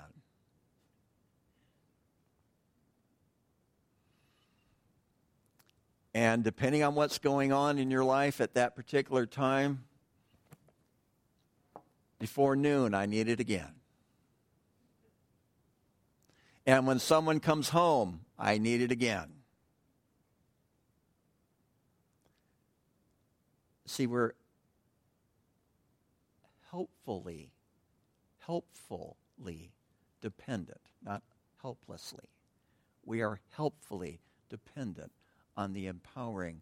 And 6.14 6.44
depending 6.44 6.84
on 6.84 6.96
what's 6.96 7.18
going 7.18 7.52
on 7.52 7.80
in 7.80 7.90
your 7.90 8.04
life 8.04 8.40
at 8.40 8.54
that 8.54 8.76
particular 8.76 9.26
time, 9.26 9.84
before 12.20 12.56
noon, 12.56 12.94
I 12.94 13.06
need 13.06 13.28
it 13.28 13.40
again. 13.40 13.74
And 16.66 16.88
when 16.88 17.00
someone 17.00 17.40
comes 17.40 17.70
home, 17.70 18.22
I 18.38 18.58
need 18.58 18.82
it 18.82 18.92
again. 18.92 19.30
See, 23.86 24.08
we're 24.08 24.32
helpfully, 26.72 27.52
helpfully 28.40 29.72
dependent, 30.22 30.82
not 31.04 31.22
helplessly. 31.62 32.30
We 33.06 33.22
are 33.22 33.40
helpfully 33.56 34.22
dependent 34.50 35.12
on 35.58 35.74
the 35.74 35.88
empowering 35.88 36.62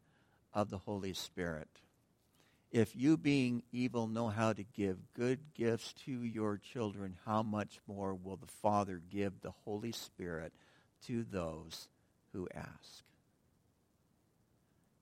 of 0.53 0.69
the 0.69 0.79
Holy 0.79 1.13
Spirit. 1.13 1.79
If 2.71 2.95
you, 2.95 3.17
being 3.17 3.63
evil, 3.73 4.07
know 4.07 4.29
how 4.29 4.53
to 4.53 4.63
give 4.63 4.97
good 5.13 5.39
gifts 5.53 5.93
to 6.05 6.23
your 6.23 6.57
children, 6.57 7.17
how 7.25 7.43
much 7.43 7.79
more 7.85 8.13
will 8.15 8.37
the 8.37 8.47
Father 8.47 9.01
give 9.11 9.41
the 9.41 9.51
Holy 9.65 9.91
Spirit 9.91 10.53
to 11.07 11.25
those 11.29 11.89
who 12.31 12.47
ask? 12.55 13.03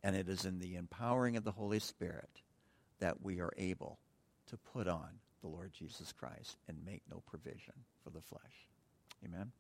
And 0.04 0.16
it 0.16 0.28
is 0.30 0.46
in 0.46 0.60
the 0.60 0.76
empowering 0.76 1.38
of 1.38 1.44
the 1.44 1.52
Holy 1.52 1.80
Spirit 1.80 2.42
that 3.00 3.22
we 3.22 3.40
are 3.40 3.54
able 3.56 4.00
to 4.48 4.58
put 4.58 4.88
on 4.88 5.20
the 5.42 5.48
Lord 5.48 5.72
Jesus 5.72 6.12
Christ 6.12 6.58
and 6.68 6.78
make 6.86 7.04
no 7.10 7.22
provision 7.28 7.74
for 8.04 8.10
the 8.10 8.22
flesh. 8.22 8.68
Amen. 9.24 9.52